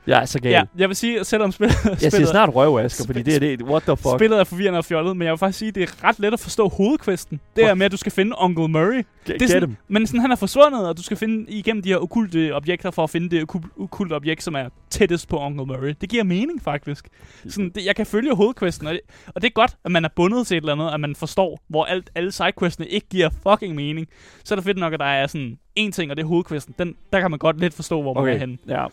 [0.07, 0.51] jeg er så gal.
[0.51, 3.39] Ja, jeg vil sige, at selvom spillet, Jeg siger snart røv, Asger, fordi det er
[3.39, 3.61] det.
[3.61, 4.15] What the fuck?
[4.17, 6.33] spillet er forvirrende og fjollet, men jeg vil faktisk sige, at det er ret let
[6.33, 7.39] at forstå hovedquesten.
[7.55, 8.95] Det er med, at du skal finde Uncle Murray.
[8.97, 11.89] Get, Det er sådan, men sådan, han er forsvundet, og du skal finde igennem de
[11.89, 15.65] her okulte objekter for at finde det okul- okulte objekt, som er tættest på Uncle
[15.65, 15.93] Murray.
[16.01, 17.07] Det giver mening, faktisk.
[17.49, 20.09] Sådan, det, jeg kan følge hovedquesten, og det, og det er godt, at man er
[20.15, 23.75] bundet til et eller andet, at man forstår, hvor alt, alle sidequestene ikke giver fucking
[23.75, 24.07] mening.
[24.43, 26.75] Så er det fedt nok, at der er sådan en ting, og det er hovedquesten.
[26.79, 28.57] Den, der kan man godt lidt forstå, hvor man er Okay, henne.
[28.67, 28.85] ja.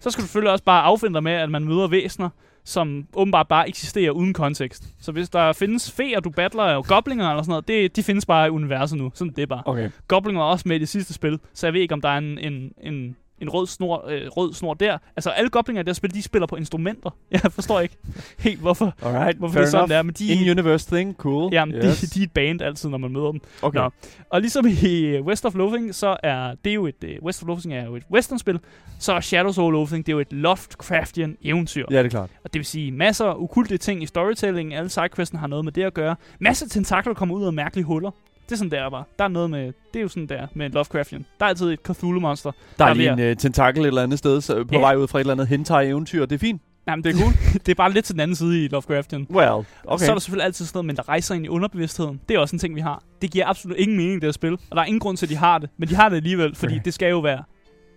[0.00, 2.28] Så skal du selvfølgelig også bare affinde dig med, at man møder væsener,
[2.64, 4.84] som åbenbart bare eksisterer uden kontekst.
[5.00, 8.26] Så hvis der findes feer, du battler, og goblinger eller sådan noget, det, de findes
[8.26, 9.10] bare i universet nu.
[9.14, 9.62] Sådan det er bare.
[9.66, 9.90] Okay.
[10.08, 12.18] Goblin var også med i det sidste spil, så jeg ved ikke, om der er
[12.18, 14.98] en, en, en, en rød, snor, øh, rød snor der.
[15.16, 17.10] Altså, alle goblinger i det her spil, de spiller på instrumenter.
[17.30, 17.96] Jeg forstår ikke
[18.38, 19.88] helt, hvorfor, Alright, hvorfor det er sådan, enough.
[19.88, 20.02] det er.
[20.02, 21.52] Men de, In-universe thing, cool.
[21.52, 22.00] jamen, yes.
[22.00, 23.40] de, de er et band altid, når man møder dem.
[23.62, 23.78] okay.
[23.78, 23.90] Nå.
[24.30, 26.94] Og ligesom i West of Loathing, så er det jo et...
[27.04, 28.58] Uh, West of Loathing er jo et westernspil,
[28.98, 31.84] så er Shadows of Loathing, det er jo et Lovecraftian eventyr.
[31.90, 32.30] Ja, det er klart.
[32.44, 34.74] Og det vil sige masser af ukulte ting i storytelling.
[34.74, 36.16] Alle sidequesten har noget med det at gøre.
[36.40, 38.10] Masser af tentakler kommer ud af mærkelige huller.
[38.48, 39.04] Det er sådan der bare.
[39.18, 39.66] Der er noget med...
[39.66, 41.26] Det er jo sådan der med Lovecraftian.
[41.38, 42.50] Der er altid et Cthulhu-monster.
[42.78, 44.78] Der er Der lige er en uh, tentakel et eller andet sted så på Ja.
[44.80, 46.26] vej ud fra et eller andet hentai-eventyr.
[46.26, 46.62] Det er fint.
[46.86, 47.32] Nej, men det er cool.
[47.52, 49.26] det er bare lidt til den anden side i Lovecraftian.
[49.30, 49.48] Well,
[49.84, 50.04] Okay.
[50.04, 52.20] Så er der selvfølgelig altid sådan noget, men der rejser ind i underbevidstheden.
[52.28, 53.02] Det er også en ting, vi har.
[53.22, 54.52] Det giver absolut ingen mening, det her spil.
[54.52, 55.70] Og der er ingen grund til, at de har det.
[55.76, 56.82] Men de har det alligevel, fordi Okay.
[56.84, 57.42] det skal jo være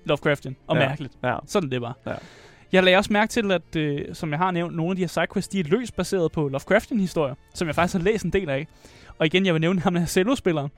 [0.05, 0.87] Lovecraftian og Ja.
[0.87, 1.13] mærkeligt.
[1.23, 1.35] Ja.
[1.47, 1.93] Sådan det bare.
[2.07, 2.13] Ja.
[2.71, 5.07] Jeg lagde også mærke til, at øh, som jeg har nævnt, nogle af de her
[5.07, 8.67] sidequests, de er løst baseret på Lovecraftian-historier, som jeg faktisk har læst en del af.
[9.19, 10.71] Og igen, jeg vil nævne ham her cello-spilleren.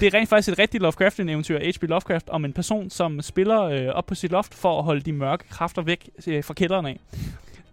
[0.00, 1.82] Det er rent faktisk et rigtigt Lovecraftian-eventyr, H.P.
[1.82, 5.12] Lovecraft, om en person, som spiller øh, op på sit loft for at holde de
[5.12, 7.00] mørke kræfter væk øh, fra kælderen af.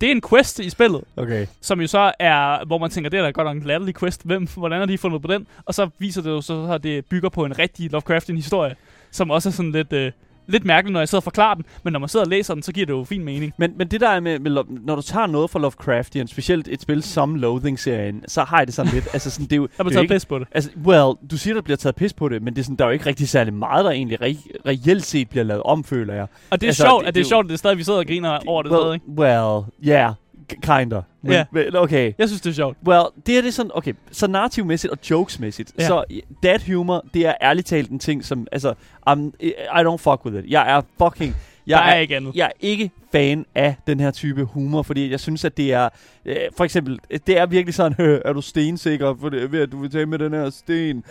[0.01, 1.47] Det er en quest i spillet, Okay.
[1.61, 4.21] som jo så er, hvor man tænker, det er da godt nok en latterlig quest.
[4.25, 5.47] Hvem, hvordan har de fundet på den?
[5.65, 8.75] Og så viser det jo så, at det bygger på en rigtig Lovecraftian-historie,
[9.11, 10.11] som også er sådan lidt, øh,
[10.47, 11.65] lidt mærkeligt, når jeg sidder og forklarer den.
[11.83, 13.53] Men når man sidder og læser den, så giver det jo fin mening.
[13.57, 14.51] Men, men det der er med, med,
[14.85, 18.75] når du tager noget fra Lovecraftian, specielt et spil som Loathing-serien, så har jeg det
[18.75, 20.39] sådan lidt, altså sådan, det er jo, Der er er jo taget ikke, pis på
[20.39, 20.47] det.
[20.51, 22.85] altså, well, du siger, der bliver taget pis på det, men det er sådan, der
[22.85, 26.13] er jo ikke rigtig særlig meget, der egentlig re- reelt set bliver lavet om, føler
[26.13, 26.27] jeg.
[26.49, 27.57] Og det er Altså, sjovt, det- at det er det er sjovt, at det er
[27.57, 29.01] stadig, vi sidder og griner over det stadig.
[29.07, 30.13] well, well, yeah,
[30.49, 31.01] k- kinda.
[31.21, 31.45] Men, Ja.
[31.51, 32.13] men, okay.
[32.17, 32.77] Jeg synes, det er sjovt.
[32.87, 35.87] Well, det er det sådan, okay, så narrativmæssigt og jokesmæssigt, Ja.
[35.87, 36.03] så
[36.43, 38.73] that humor, det er ærligt talt en ting, som, altså,
[39.09, 39.51] I'm, I
[39.83, 40.51] don't fuck with it.
[40.51, 41.35] Jeg er fucking,
[41.67, 42.35] jeg Der er ikke andet.
[42.35, 45.89] jeg er ikke fan af den her type humor, fordi jeg synes, at det er,
[46.25, 49.71] øh, for eksempel, det er virkelig sådan, øh, er du stensikker for det, ved at
[49.71, 51.03] du vil tage med den her sten?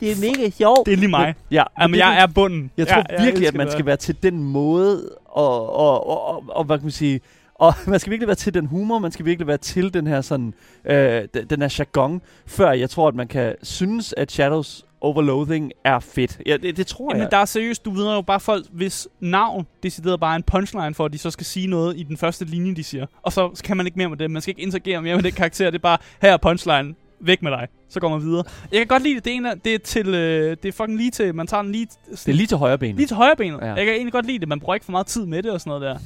[0.00, 0.86] det er mega sjovt.
[0.86, 1.34] Det er lige mig.
[1.50, 2.70] Ja, Jamen, det- jeg er bunden.
[2.76, 6.26] jeg tror jeg virkelig, at elsker man skal være til den måde, og, og, og,
[6.28, 7.20] og, og hvad kan man sige,
[7.54, 10.20] og man skal virkelig være til den humor, man skal virkelig være til den her
[10.20, 14.84] sådan, øh, den, den her jargon, før jeg tror, at man kan synes, at Shadows
[15.02, 16.40] Overloathing er fedt.
[16.46, 17.30] Ja, det, det tror Jamen, jeg.
[17.30, 20.94] der er seriøst, du videre jo bare folk, hvis navn decideret bare er en punchline
[20.94, 23.06] for, at de så skal sige noget i den første linje, de siger.
[23.22, 24.30] Og så kan man ikke mere med det.
[24.30, 25.66] Man skal ikke interagere mere med det karakter.
[25.70, 26.94] Det er bare, her er punchline.
[27.24, 27.68] Væk med dig.
[27.88, 28.44] Så går man videre.
[28.72, 29.24] Jeg kan godt lide det.
[29.24, 31.72] Det en af, det er til, øh, det er fucking lige til, man tager den
[31.72, 32.96] lige, det er lige til højre ben.
[32.96, 33.58] lige til højre benet.
[33.60, 33.66] Ja.
[33.66, 33.74] Ja.
[33.74, 34.48] Jeg kan egentlig godt lide det.
[34.48, 35.98] Man bruger ikke for meget tid med det og sådan noget der.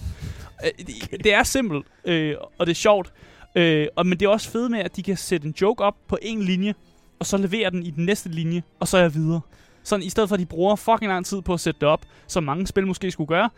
[0.64, 3.12] Øh, det, det er simpelt, øh, og det er sjovt.
[3.56, 5.94] Øh, og, men det er også fedt med, at de kan sætte en joke op
[6.08, 6.74] på en linje,
[7.18, 9.40] og så levere den i den næste linje, og så er jeg videre.
[9.82, 12.00] Sådan i stedet for, at de bruger fucking lang tid på at sætte det op,
[12.26, 13.50] som mange spil måske skulle gøre.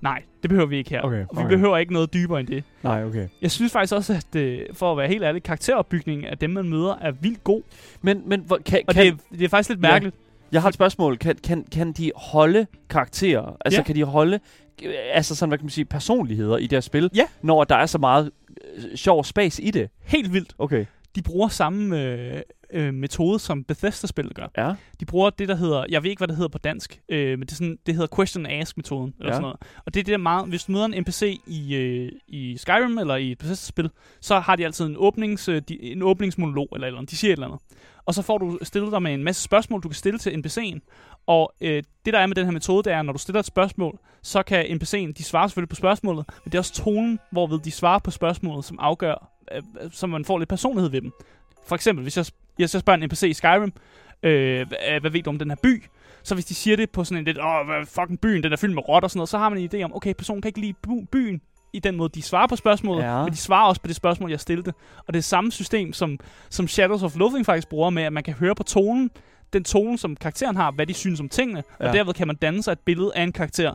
[0.00, 1.02] Nej, det behøver vi ikke her.
[1.02, 1.48] Okay, Og vi okay.
[1.54, 2.64] behøver ikke noget dybere end det.
[2.82, 3.28] Nej, okay.
[3.42, 6.68] Jeg synes faktisk også, at øh, for at være helt ærlig, karakteropbygningen af dem, man
[6.68, 7.62] møder, er vildt god.
[8.02, 9.90] Men, men hvor, kan, Og kan, det, er, det er faktisk lidt Ja.
[9.90, 10.16] mærkeligt.
[10.52, 11.16] jeg har et spørgsmål.
[11.18, 13.56] Kan, kan, kan de holde karakterer?
[13.64, 13.84] Altså, Ja.
[13.84, 14.40] kan de holde
[14.84, 17.24] øh, altså sådan, hvad kan man sige, personligheder i deres spil, Ja.
[17.42, 18.30] når der er så meget
[18.76, 19.88] øh, sjov spas i det?
[20.02, 20.54] Helt vildt.
[20.58, 20.84] Okay.
[21.16, 22.40] De bruger samme øh,
[22.72, 24.46] øh, metode, som Bethesda-spillet gør.
[24.56, 24.74] Ja.
[25.00, 27.40] De bruger det, der hedder, jeg ved ikke, hvad det hedder på dansk, øh, men
[27.40, 29.34] det, er sådan, det hedder question ask-metoden, eller Ja.
[29.34, 29.56] sådan noget.
[29.86, 32.98] Og det er det der meget, hvis du møder en NPC i, øh, i Skyrim
[32.98, 36.86] eller i et Bethesda-spil, så har de altid en, åbnings, øh, de, en åbningsmonolog eller
[36.86, 37.10] eller andet.
[37.10, 37.60] De siger et eller andet.
[38.06, 40.78] Og så får du stillet dig med en masse spørgsmål, du kan stille til NPC'en.
[41.26, 43.40] Og øh, det, der er med den her metode, det er, at når du stiller
[43.40, 47.18] et spørgsmål, så kan NPC'en, de svarer selvfølgelig på spørgsmålet, men det er også tonen,
[47.32, 51.12] hvorved de svarer på spørgsmålet, som afgør, øh, så man får lidt personlighed ved dem.
[51.66, 52.26] For eksempel, hvis jeg,
[52.58, 53.72] jeg spørger en NPC i Skyrim,
[54.24, 55.84] Øh, hvad, hvad ved du om den her by?
[56.22, 58.56] Så hvis de siger det på sådan en lidt, åh, hvad fucking byen, den er
[58.56, 60.48] fyldt med rotter og sådan noget, så har man en idé om, okay, personen kan
[60.48, 60.74] ikke lide
[61.12, 61.40] byen
[61.72, 63.22] i den måde, de svarer på spørgsmålet, Ja.
[63.22, 64.72] men de svarer også på det spørgsmål, jeg stillede.
[65.06, 66.18] Og det er samme system, som,
[66.50, 69.10] som Shadows of Loathing faktisk bruger med, at man kan høre på tonen,
[69.52, 71.84] den tone, som karakteren har, hvad de synes om tingene, ja.
[71.84, 71.90] Ja.
[71.90, 73.74] og derved kan man danne sig et billede af en karakter.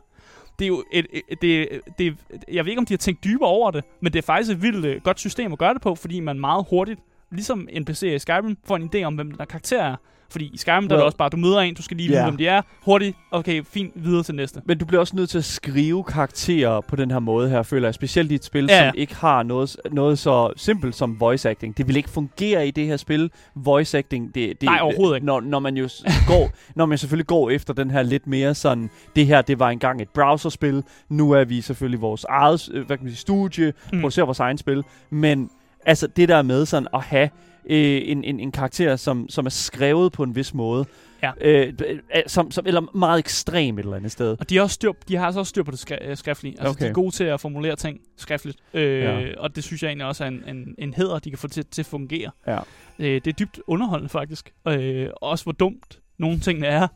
[0.60, 1.68] Det er jo et, et, det,
[2.00, 2.18] det,
[2.52, 4.62] jeg ved ikke, om de har tænkt dybere over det, men det er faktisk et
[4.62, 7.00] vildt øh, godt system at gøre det på, fordi man meget hurtigt,
[7.32, 9.96] ligesom NPC i Skyrim, får en idé om, hvem der karakter er.
[10.32, 12.10] Fordi i Skyrim, der er det Well- også bare, du møder en, du skal lige
[12.10, 12.62] vide, hvem de er.
[12.86, 14.62] Hurtigt, okay, fint, videre til næste.
[14.66, 17.88] Men du bliver også nødt til at skrive karakterer på den her måde her, føler
[17.88, 17.94] jeg.
[17.94, 18.88] Specielt i et spil, Ja.
[18.90, 21.78] som ikke har noget, noget så simpelt som voice acting.
[21.78, 23.32] Det vil ikke fungere i det her spil.
[23.56, 25.26] Voice acting, det, det Nej, overhovedet ikke.
[25.26, 25.90] Når, når man jo
[26.28, 29.70] går, når man selvfølgelig går efter den her lidt mere sådan, det her, det var
[29.70, 30.84] engang et browserspil.
[31.10, 34.00] Nu er vi selvfølgelig vores eget, øh, hvad kan man sige, studie, mm.
[34.00, 34.84] producerer vores egen spil.
[35.10, 35.50] Men
[35.88, 37.30] altså det der med sådan at have
[37.70, 40.86] øh, en, en, en karakter, som, som er skrevet på en vis måde,
[41.24, 41.32] Ja.
[41.42, 44.38] øh, øh, som, som, eller meget ekstrem et eller andet sted.
[44.40, 46.56] Og de, er også styr, de har altså også styr på det skri- øh, skriftlige.
[46.60, 46.86] Altså, okay.
[46.86, 48.58] de er gode til at formulere ting skriftligt.
[48.74, 49.28] Øh, ja.
[49.38, 51.66] Og det synes jeg egentlig også er en, en, en heder, de kan få til,
[51.66, 52.32] til at fungere.
[52.48, 52.60] Ja.
[53.00, 54.54] Øh, det er dybt underholdende faktisk.
[54.68, 56.88] Øh, også hvor dumt nogle ting er.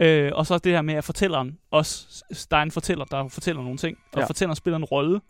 [0.00, 3.62] Øh, og så det her med, at fortælleren også, der er en fortæller, der fortæller
[3.62, 3.98] nogle ting.
[4.12, 4.26] Og Ja.
[4.26, 5.20] fortælleren spiller en rolle.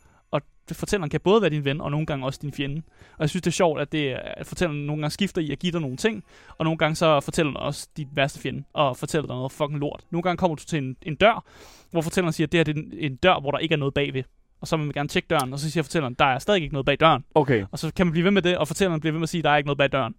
[0.72, 2.82] Fortælleren kan både være din ven, og nogle gange også din fjende.
[3.12, 5.58] Og jeg synes, det er sjovt, at, det, at fortælleren nogle gange skifter i at
[5.58, 6.24] give dig nogle ting,
[6.58, 9.78] og nogle gange så fortæller den også dit værste fjende, og fortæller dig noget fucking
[9.78, 10.04] lort.
[10.10, 11.44] Nogle gange kommer du til en, en dør,
[11.90, 13.78] hvor fortælleren siger, at det her det er en, en dør, hvor der ikke er
[13.78, 14.22] noget bagved.
[14.60, 16.74] Og så vil man gerne tjekke døren, og så siger fortælleren, der er stadig ikke
[16.74, 17.24] noget bag døren.
[17.34, 17.64] Okay.
[17.72, 19.42] Og så kan man blive ved med det, og fortælleren bliver ved med at sige,
[19.42, 20.14] der er ikke noget bag døren.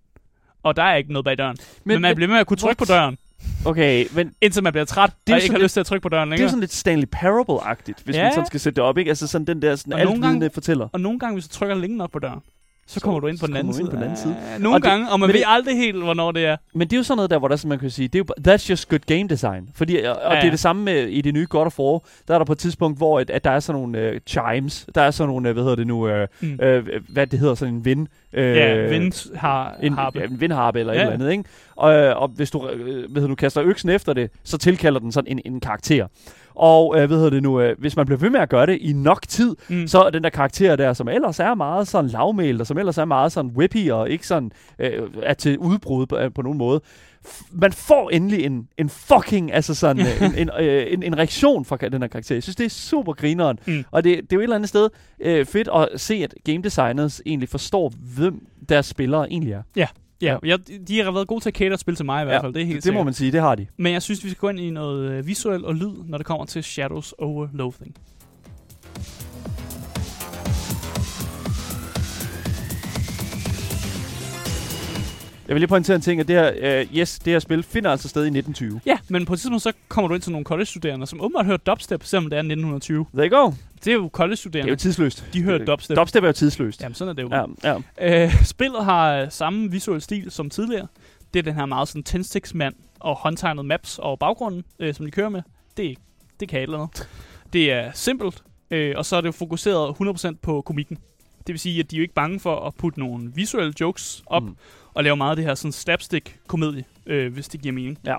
[0.64, 1.58] Og der er ikke noget bag døren.
[1.84, 3.00] Men, men man bliver ved med at kunne trykke på what?
[3.00, 3.18] døren,
[3.66, 6.02] Okay, men indtil man bliver træt, Det og ikke har lidt- lyst til at trykke
[6.04, 6.50] på døren det er længere.
[6.50, 8.24] sådan lidt Stanley Parable-agtigt, hvis Ja.
[8.24, 9.10] man sådan skal sætte det op, ikke?
[9.10, 10.88] Altså sådan den der sådan nogle gange- fortæller.
[10.94, 12.40] Og nogle gange, hvis du trykker længe nok på døren,
[12.88, 13.86] så, Så- kommer du ind på den anden side.
[13.90, 14.36] på den anden side.
[14.54, 16.58] Ja, nogle Og det- gange, og man ved det- aldrig helt, hvornår det er.
[16.74, 18.52] Men det er jo sådan noget der, hvor der, man kan sige, det er jo,
[18.52, 19.70] that's just good game design.
[19.76, 22.00] Fordi, og, og Ja, det er det samme med i det nye God of War.
[22.28, 24.88] Der er der på et tidspunkt, hvor at, at der er sådan nogle uh, chimes.
[24.96, 26.60] Der er sådan nogle, uh, hvad hedder det nu, uh, Mm.
[26.64, 28.08] uh, hvad det hedder, sådan en vind.
[28.34, 31.00] Uh, Ja, vind har, en, ja, en vindharpe eller Ja.
[31.00, 31.44] et eller andet, ikke?
[31.76, 35.12] Og, og hvis du, øh, hvad hedder, du kaster øksen efter det, så tilkalder den
[35.12, 36.08] sådan en, en karakter.
[36.56, 38.78] Og øh, hvad hedder det nu, øh, hvis man bliver ved med at gøre det
[38.82, 39.88] i nok tid, Mm.
[39.88, 42.98] så er den der karakter der, som ellers er meget sådan lavmælt, og som ellers
[42.98, 46.82] er meget sådan whippy, og ikke sådan øh, er til udbrud på, på nogen måde,
[47.52, 51.66] man får endelig en, en fucking, altså sådan, øh, en, en, øh, en, en reaktion
[51.66, 52.36] fra den her karakter.
[52.36, 53.60] Jeg synes, det er super grineren.
[53.68, 53.84] Mm.
[53.92, 54.90] Og det, det er jo et eller andet sted
[55.20, 59.62] øh, fedt at se, at game designers egentlig forstår, hvem deres spillere egentlig er.
[59.76, 59.88] Ja,
[60.22, 62.62] jeg, de har været gode til at cater spil til mig i hvert fald, det
[62.62, 63.68] er helt det, det må man sige, det har de.
[63.78, 66.28] Men jeg synes, vi skal gå ind i noget øh, visuel og lyd, når det
[66.28, 67.96] kommer til Shadows over Loathing.
[75.48, 77.92] Jeg vil lige pointere en ting, at det her, øh, yes, det her spil finder
[77.92, 78.82] altså sted i 1920.
[78.86, 81.58] Ja, men på et tidspunkt så kommer du ind til nogle college-studerende, som åbenbart hører
[81.58, 83.06] dubstep, selvom det er 1920.
[83.14, 83.52] There you go.
[83.84, 84.70] Det er jo Det er college-studerende.
[84.70, 85.26] jo tidsløst.
[85.34, 85.98] De hører dubstep.
[85.98, 86.82] Dubstep er jo tidsløst.
[86.82, 87.30] Jamen, sådan er det jo.
[87.64, 88.24] Ja, ja.
[88.26, 90.88] Øh, spillet har øh, samme visuel stil som tidligere.
[91.34, 95.12] Det er den her meget sådan tændstiksmand og håndtegnet maps og baggrunden, øh, som de
[95.12, 95.42] kører med.
[95.78, 95.98] Det,
[96.40, 97.08] det kan et eller andet.
[97.54, 99.96] Det er simpelt, øh, og så er det jo fokuseret
[100.34, 100.98] 100% på komikken.
[101.48, 104.24] Det vil sige, at de er jo ikke bange for at putte nogle visuelle jokes
[104.26, 104.56] op mm.
[104.96, 108.00] Og lave meget af det her sådan slapstick-komedie, øh, hvis det giver mening.
[108.06, 108.16] Ja.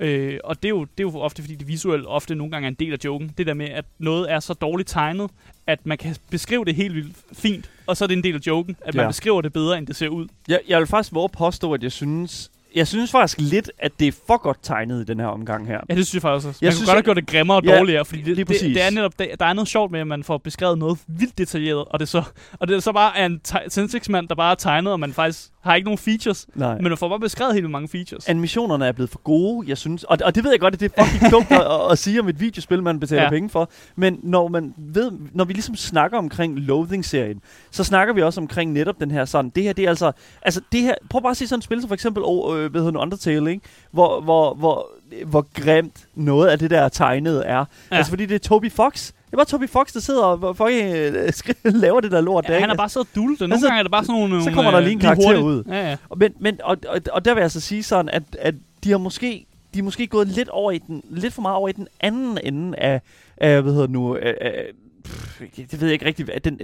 [0.00, 2.66] Øh, og det er, jo, det er jo ofte, fordi det visuelle ofte nogle gange
[2.66, 3.32] er en del af joken.
[3.38, 5.30] Det der med, at noget er så dårligt tegnet,
[5.66, 8.40] at man kan beskrive det helt vildt fint, og så er det en del af
[8.46, 9.08] joken, at man Ja.
[9.08, 10.26] beskriver det bedre, end det ser ud.
[10.48, 12.50] Jeg, jeg vil faktisk våge påstå, at jeg synes...
[12.74, 15.80] Jeg synes faktisk lidt, at det er for godt tegnet i den her omgang her.
[15.90, 16.58] Ja, det synes jeg faktisk også.
[16.62, 18.36] Jeg Man synes, kunne godt have jeg- gjort det grimmere og Ja, dårligere, fordi det,
[18.36, 18.74] det, præcis.
[18.76, 21.38] det, er netop, det, der er noget sjovt med, at man får beskrevet noget vildt
[21.38, 22.22] detaljeret, og det er så,
[22.60, 23.40] og det er så bare er en
[23.70, 26.74] tændstiksmand, der bare er tegnet, og man faktisk har ikke nogen features, Nej.
[26.74, 28.28] men man får bare beskrevet helt mange features.
[28.28, 30.04] Animationerne er blevet for gode, jeg synes.
[30.04, 32.20] Og, og det ved jeg godt, at det er fucking dumt at, at, at sige
[32.20, 33.30] om et videospil, man betaler Ja.
[33.30, 33.70] penge for.
[33.96, 37.40] Men når, man ved, når vi ligesom snakker omkring Loathing-serien,
[37.70, 40.12] så snakker vi også omkring netop den her sådan, det her, det er altså,
[40.42, 42.80] altså det her, prøv bare at se sådan et spil som for eksempel, oh, hvad
[42.80, 43.62] hedder det, Undertale, ikke?
[43.90, 44.86] Hvor, hvor, hvor,
[45.26, 47.56] hvor grimt noget af det der tegnede er.
[47.56, 47.64] Ja.
[47.96, 49.06] Altså fordi det er Toby Fox.
[49.06, 51.32] Det er bare Toby Fox, der sidder og fucking øh,
[51.82, 52.44] laver det der lort.
[52.46, 52.68] der, Ja, han ikke?
[52.70, 53.40] har bare siddet og dultet.
[53.40, 54.44] Nogle Altså, gange er det bare sådan nogle...
[54.44, 55.44] så kommer der øh, lige en karakter hurtigt.
[55.44, 55.62] ud.
[55.68, 55.96] Ja, ja.
[56.08, 58.54] Og- Men, men og, og, og der vil jeg altså sige sådan, at, at
[58.84, 61.68] de har måske de er måske gået lidt over i den, lidt for meget over
[61.68, 63.00] i den anden ende af,
[63.36, 64.64] af hvad hedder det nu, af, af,
[65.04, 66.60] pff, det ved jeg ikke rigtigt, den,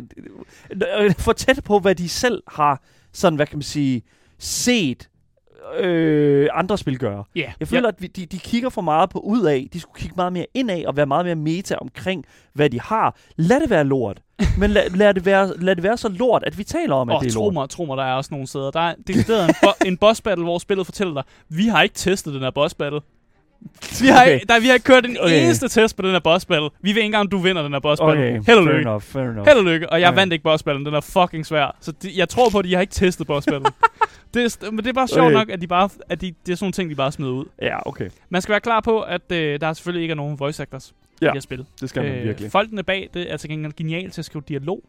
[1.00, 2.80] øh, for tæt på, hvad de selv har,
[3.12, 4.02] sådan, hvad kan man sige,
[4.38, 5.08] set
[5.78, 7.24] øh, andre spil gøre.
[7.36, 9.68] Ja, Jeg føler, at vi, de, de kigger for meget på udad.
[9.72, 13.16] De skulle kigge meget mere indad og være meget mere meta omkring, hvad de har.
[13.36, 14.20] Lad det være lort.
[14.60, 17.16] Men lad, lad, det være, lad det være så lort, at vi taler om, at
[17.16, 17.52] Og det er tro lort.
[17.54, 18.70] mig, tro mig, der er også nogle steder.
[18.70, 21.94] Der er decideret en, bo- en boss battle, hvor spillet fortæller dig, vi har ikke
[21.94, 23.00] testet den her boss battle.
[24.00, 24.40] Vi har, Okay.
[24.48, 25.44] der, vi har ikke kørt en Okay.
[25.44, 26.70] eneste test på den her boss battle.
[26.80, 28.28] Vi ved ikke engang, du vinder den her boss battle.
[28.28, 28.80] Okay, Held og lykke.
[28.80, 29.46] enough, fair enough.
[29.48, 29.90] Held og lykke.
[29.90, 30.18] Og jeg Okay.
[30.20, 30.86] vandt ikke boss battlen.
[30.86, 31.76] Den er fucking svær.
[31.80, 33.70] Så de, jeg tror på, at de har ikke testet boss battle.
[34.34, 35.34] det men det er bare sjovt Okay.
[35.36, 37.44] nok, at, de bare, at de, det er sådan nogle ting, de bare smider ud.
[37.62, 38.08] Ja, okay.
[38.28, 41.30] Man skal være klar på, at øh, der selvfølgelig ikke er nogen voice actors Ja,
[41.30, 41.66] i det spil.
[41.80, 42.50] Det skal man virkelig.
[42.52, 44.80] Folkene bag det er til gengæld genialt til at skrive dialog.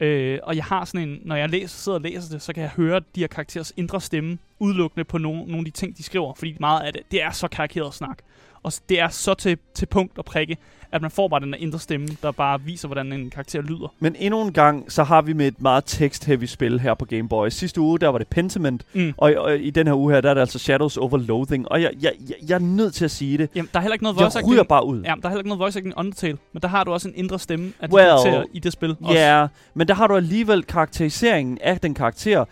[0.00, 2.62] Øh, og jeg har sådan en, når jeg læser, sidder og læser det, så kan
[2.62, 6.02] jeg høre de her karakterers indre stemme udelukkende på nogle, nogle af de ting, de
[6.02, 6.34] skriver.
[6.34, 8.18] Fordi meget af det, det er så karikeret snak.
[8.64, 10.56] Og det er så til, til punkt og prikke,
[10.92, 13.94] at man får bare den der indre stemme, der bare viser, hvordan en karakter lyder.
[14.00, 17.28] Men endnu en gang, så har vi med et meget tekst-heavy spil her på Game
[17.28, 17.48] Boy.
[17.48, 19.12] Sidste uge, der var det Pentiment, Mm.
[19.16, 21.68] og, i- og i den her uge her, der er det altså Shadows over Loathing.
[21.68, 23.50] Og jeg, jeg, jeg, jeg er nødt til at sige det.
[23.54, 24.68] Jamen, der er heller ikke noget voice Jeg ryger acting.
[24.68, 25.02] bare ud.
[25.02, 27.08] Ja, der er heller ikke noget voice acting i Undertale, men der har du også
[27.08, 28.96] en indre stemme af de Well, i det spil.
[29.10, 32.44] Ja, yeah, men der har du alligevel karakteriseringen af den karakter,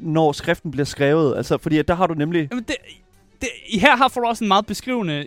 [0.00, 1.36] når skriften bliver skrevet.
[1.36, 2.48] Altså, fordi at der har du nemlig...
[2.50, 2.74] Jamen det,
[3.44, 5.24] det, i her har også en meget beskrivende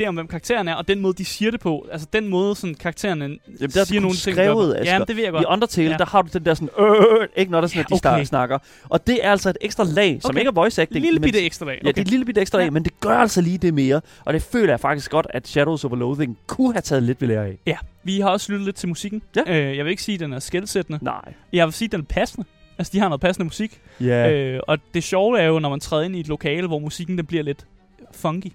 [0.00, 1.86] idé om, hvem karakteren er, og den måde, de siger det på.
[1.92, 3.38] Altså den måde, sådan karaktererne Jamen,
[3.74, 4.34] der er siger nogle ting.
[4.36, 4.92] skrevet, Asger.
[4.94, 5.46] Ja, det ved jeg I godt.
[5.48, 5.96] Undertale, Ja.
[5.96, 8.12] der har du den der sådan, øh, ikke når der sådan, at de Okay.
[8.12, 8.24] okay.
[8.24, 8.58] snakker.
[8.88, 10.38] Og det er altså et ekstra lag, som Okay.
[10.38, 11.04] ikke er voice acting.
[11.04, 11.80] Lille bitte ekstra dag.
[11.84, 12.70] Ja, det er et lille bitte ekstra lag, Ja.
[12.70, 14.00] men det gør altså lige det mere.
[14.24, 17.28] Og det føler jeg faktisk godt, at Shadows over Loathing kunne have taget lidt ved
[17.28, 17.58] lære af.
[17.66, 19.22] Ja, vi har også lyttet lidt til musikken.
[19.36, 19.42] Ja.
[19.70, 20.98] Øh, jeg vil ikke sige, at den er skældsættende.
[21.02, 21.32] Nej.
[21.52, 22.46] Jeg vil sige, at den er passende.
[22.78, 23.80] Altså, de har noget passende musik.
[24.00, 24.32] Ja.
[24.32, 27.18] Øh, og det sjove er jo, når man træder ind i et lokale, hvor musikken
[27.18, 27.66] den bliver lidt
[28.14, 28.52] funky.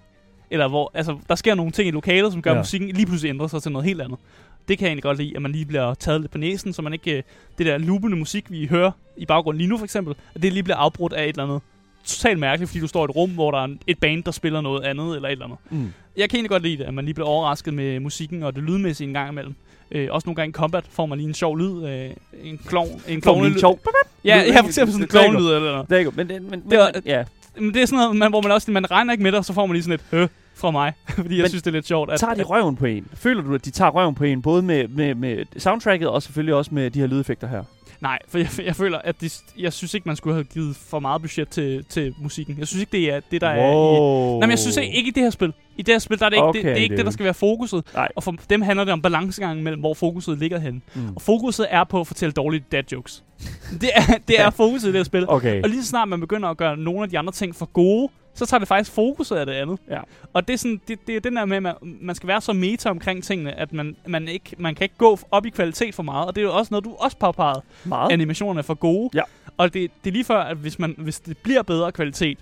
[0.51, 2.57] Eller hvor, altså, der sker nogle ting i lokalet, som gør, Ja.
[2.57, 4.19] musikken lige pludselig ændrer sig til noget helt andet.
[4.67, 6.82] Det kan jeg egentlig godt lide, at man lige bliver taget lidt på næsen, så
[6.82, 7.24] man ikke, øh,
[7.57, 10.63] det der loopende musik, vi hører i baggrunden lige nu for eksempel, at det lige
[10.63, 11.61] bliver afbrudt af et eller andet
[12.05, 14.61] totalt mærkeligt, fordi du står i et rum, hvor der er et band, der spiller
[14.61, 15.57] noget andet eller et eller andet.
[15.69, 15.93] Mm.
[16.17, 18.63] Jeg kan egentlig godt lide det, at man lige bliver overrasket med musikken og det
[18.63, 19.55] lydmæssige en gang imellem.
[19.92, 21.84] Øh, også nogle gange i combat får man lige en sjov lyd.
[21.88, 22.10] Øh,
[22.44, 23.02] en klovn.
[23.08, 23.80] En lige en sjov...
[24.26, 25.90] Ja, lyd, jeg har for eksempel sådan en er klovnlyd eller noget.
[25.90, 27.24] Det er men, men, men, Det var- ja.
[27.58, 29.46] Men det er sådan noget, man, hvor man også man regner ikke med det, og
[29.46, 30.94] så får man lige sådan et hø fra mig.
[31.10, 32.12] fordi jeg Men synes, det er lidt sjovt.
[32.12, 33.08] At, Tager de røven på en?
[33.14, 36.56] Føler du, at de tager røven på en, både med, med, med soundtracket og selvfølgelig
[36.56, 37.64] også med de her lydeffekter her?
[38.04, 40.99] Nej, for jeg, jeg føler, at de, jeg synes ikke, man skulle have givet for
[40.99, 42.60] meget budget til, til musikken.
[42.60, 43.74] Jeg synes ikke, det er det, der er i...
[43.74, 44.39] wow.
[44.39, 45.54] Nej, men jeg synes ikke, ikke i det her spil.
[45.78, 47.12] I det her spil, der er det ikke, Okay, det, det er ikke det, der
[47.12, 47.84] skal være fokuset.
[47.93, 48.08] Nej.
[48.16, 50.82] Og for dem handler det om balancegangen mellem, hvor fokuset ligger henne.
[50.95, 51.16] Mm.
[51.16, 53.24] Og fokuset er på at fortælle dårlige dad jokes.
[53.82, 55.30] Det er, det er fokuset i det her spil.
[55.30, 55.64] Okay.
[55.64, 58.10] Og lige så snart man begynder at gøre nogle af de andre ting for gode,
[58.34, 59.80] så tager det faktisk fokuset af det andet.
[59.90, 60.00] Ja.
[60.34, 62.42] Og det er, sådan, det, det er den der med, at man, man skal være
[62.42, 65.96] så meta omkring tingene, at man, man, ikke, man kan ikke gå op i kvalitet
[65.96, 66.28] for meget.
[66.28, 67.62] Og det er jo også noget, du også påpegede.
[67.84, 68.12] Meget.
[68.12, 69.10] Animationerne er for gode.
[69.14, 69.22] Ja.
[69.58, 72.38] Og det, det er lige før, at hvis, man, hvis det bliver bedre kvalitet,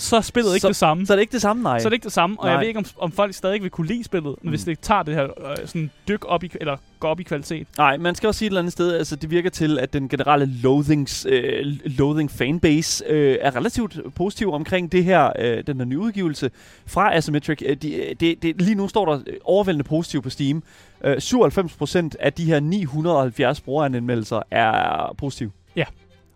[0.00, 1.06] så er spillet ikke Så- det samme.
[1.06, 1.78] Så er det ikke det samme, nej.
[1.78, 2.60] Så er det ikke det samme, og jeg Nej.
[2.62, 4.70] ved ikke, om, om folk stadig vil kunne lide spillet, men hvis Mm.
[4.72, 7.66] det tager det her øh, sådan dyk op i, eller går op i kvalitet.
[7.78, 10.08] Nej, man skal også sige et eller andet sted, altså det virker til, at den
[10.08, 15.84] generelle loathings, øh, loathing fanbase øh, er relativt positiv omkring det her, øh, den her
[15.84, 16.50] nye udgivelse
[16.86, 17.62] fra Asymmetric.
[17.66, 20.62] Øh, de, øh, det, det, lige nu står der øh, overvældende positivt på Steam.
[21.04, 25.50] Øh, 97% af de her 970 brugeranmeldelser er positive.
[25.76, 25.84] Ja.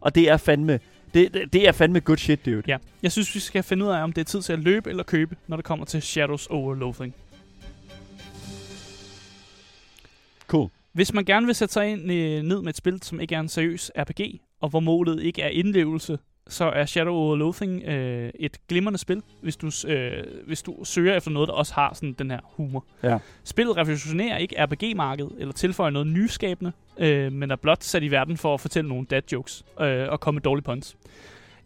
[0.01, 0.81] Og det er fandme,
[1.15, 2.62] det, det, det er fandme good shit, dude.
[2.67, 4.91] Ja, jeg synes, vi skal finde ud af, om det er tid til at løbe
[4.91, 7.15] eller købe, når det kommer til Shadows over Loathing.
[10.47, 10.71] Cool.
[10.93, 13.41] Hvis man gerne vil sætte sig ind, øh, ned med et spil, som ikke er
[13.41, 18.30] en seriøs RPG, og hvor målet ikke er indlevelse, så er Shadow over Loathing øh,
[18.34, 22.12] et glimrende spil, hvis du, øh, hvis du søger efter noget, der også har sådan
[22.12, 22.84] den her humor.
[23.03, 23.18] Ja.
[23.45, 28.36] Spillet revolutionerer ikke RPG-markedet, eller tilføjer noget nyskabende, øh, men er blot sat i verden
[28.36, 30.97] for at fortælle nogle dad jokes øh, og komme med dårlige puns.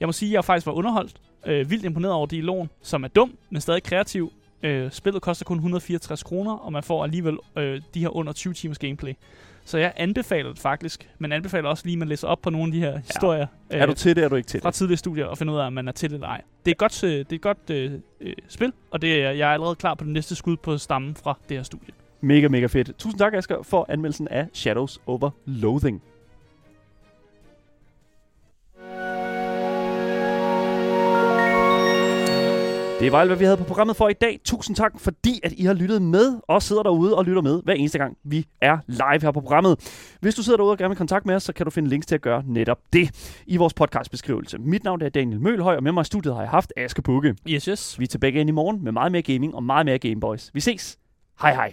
[0.01, 1.17] Jeg må sige, at jeg faktisk var underholdt.
[1.47, 4.33] Øh, vildt imponeret over dialogen, som er dum, men stadig kreativ.
[4.63, 8.55] Øh, spillet koster kun 164 kroner, og man får alligevel øh, de her under 20
[8.55, 9.13] timers gameplay.
[9.69, 12.67] Så jeg anbefaler det faktisk, men anbefaler også lige, at man læser op på nogle
[12.67, 14.75] af de her historier Er du til det, er du ikke til fra det?
[14.75, 16.41] tidligere studier og finde ud af, om man er til det eller ej.
[16.65, 19.31] Det er et godt, øh, det er et godt øh, øh, spil, og det er,
[19.31, 21.95] jeg er allerede klar på det næste skud på stammen fra det her studie.
[22.21, 22.99] Mega, mega fedt.
[22.99, 26.03] Tusind tak, Asger, for anmeldelsen af Shadows over Loathing.
[33.01, 34.41] Det var alt, hvad vi havde på programmet for i dag.
[34.45, 37.75] Tusind tak, fordi at I har lyttet med og sidder derude og lytter med hver
[37.75, 39.79] eneste gang, vi er live her på programmet.
[40.21, 42.07] Hvis du sidder derude og gerne vil kontakt med os, så kan du finde links
[42.07, 43.11] til at gøre netop det
[43.47, 44.59] i vores podcastbeskrivelse.
[44.59, 47.35] Mit navn er Daniel Mølhøj, og med mig i studiet har jeg haft Aske Bukke.
[47.49, 47.99] Yes, yes.
[47.99, 50.51] Vi er tilbage igen i morgen med meget mere gaming og meget mere Gameboys.
[50.55, 50.99] Vi ses.
[51.41, 51.67] Hej hej.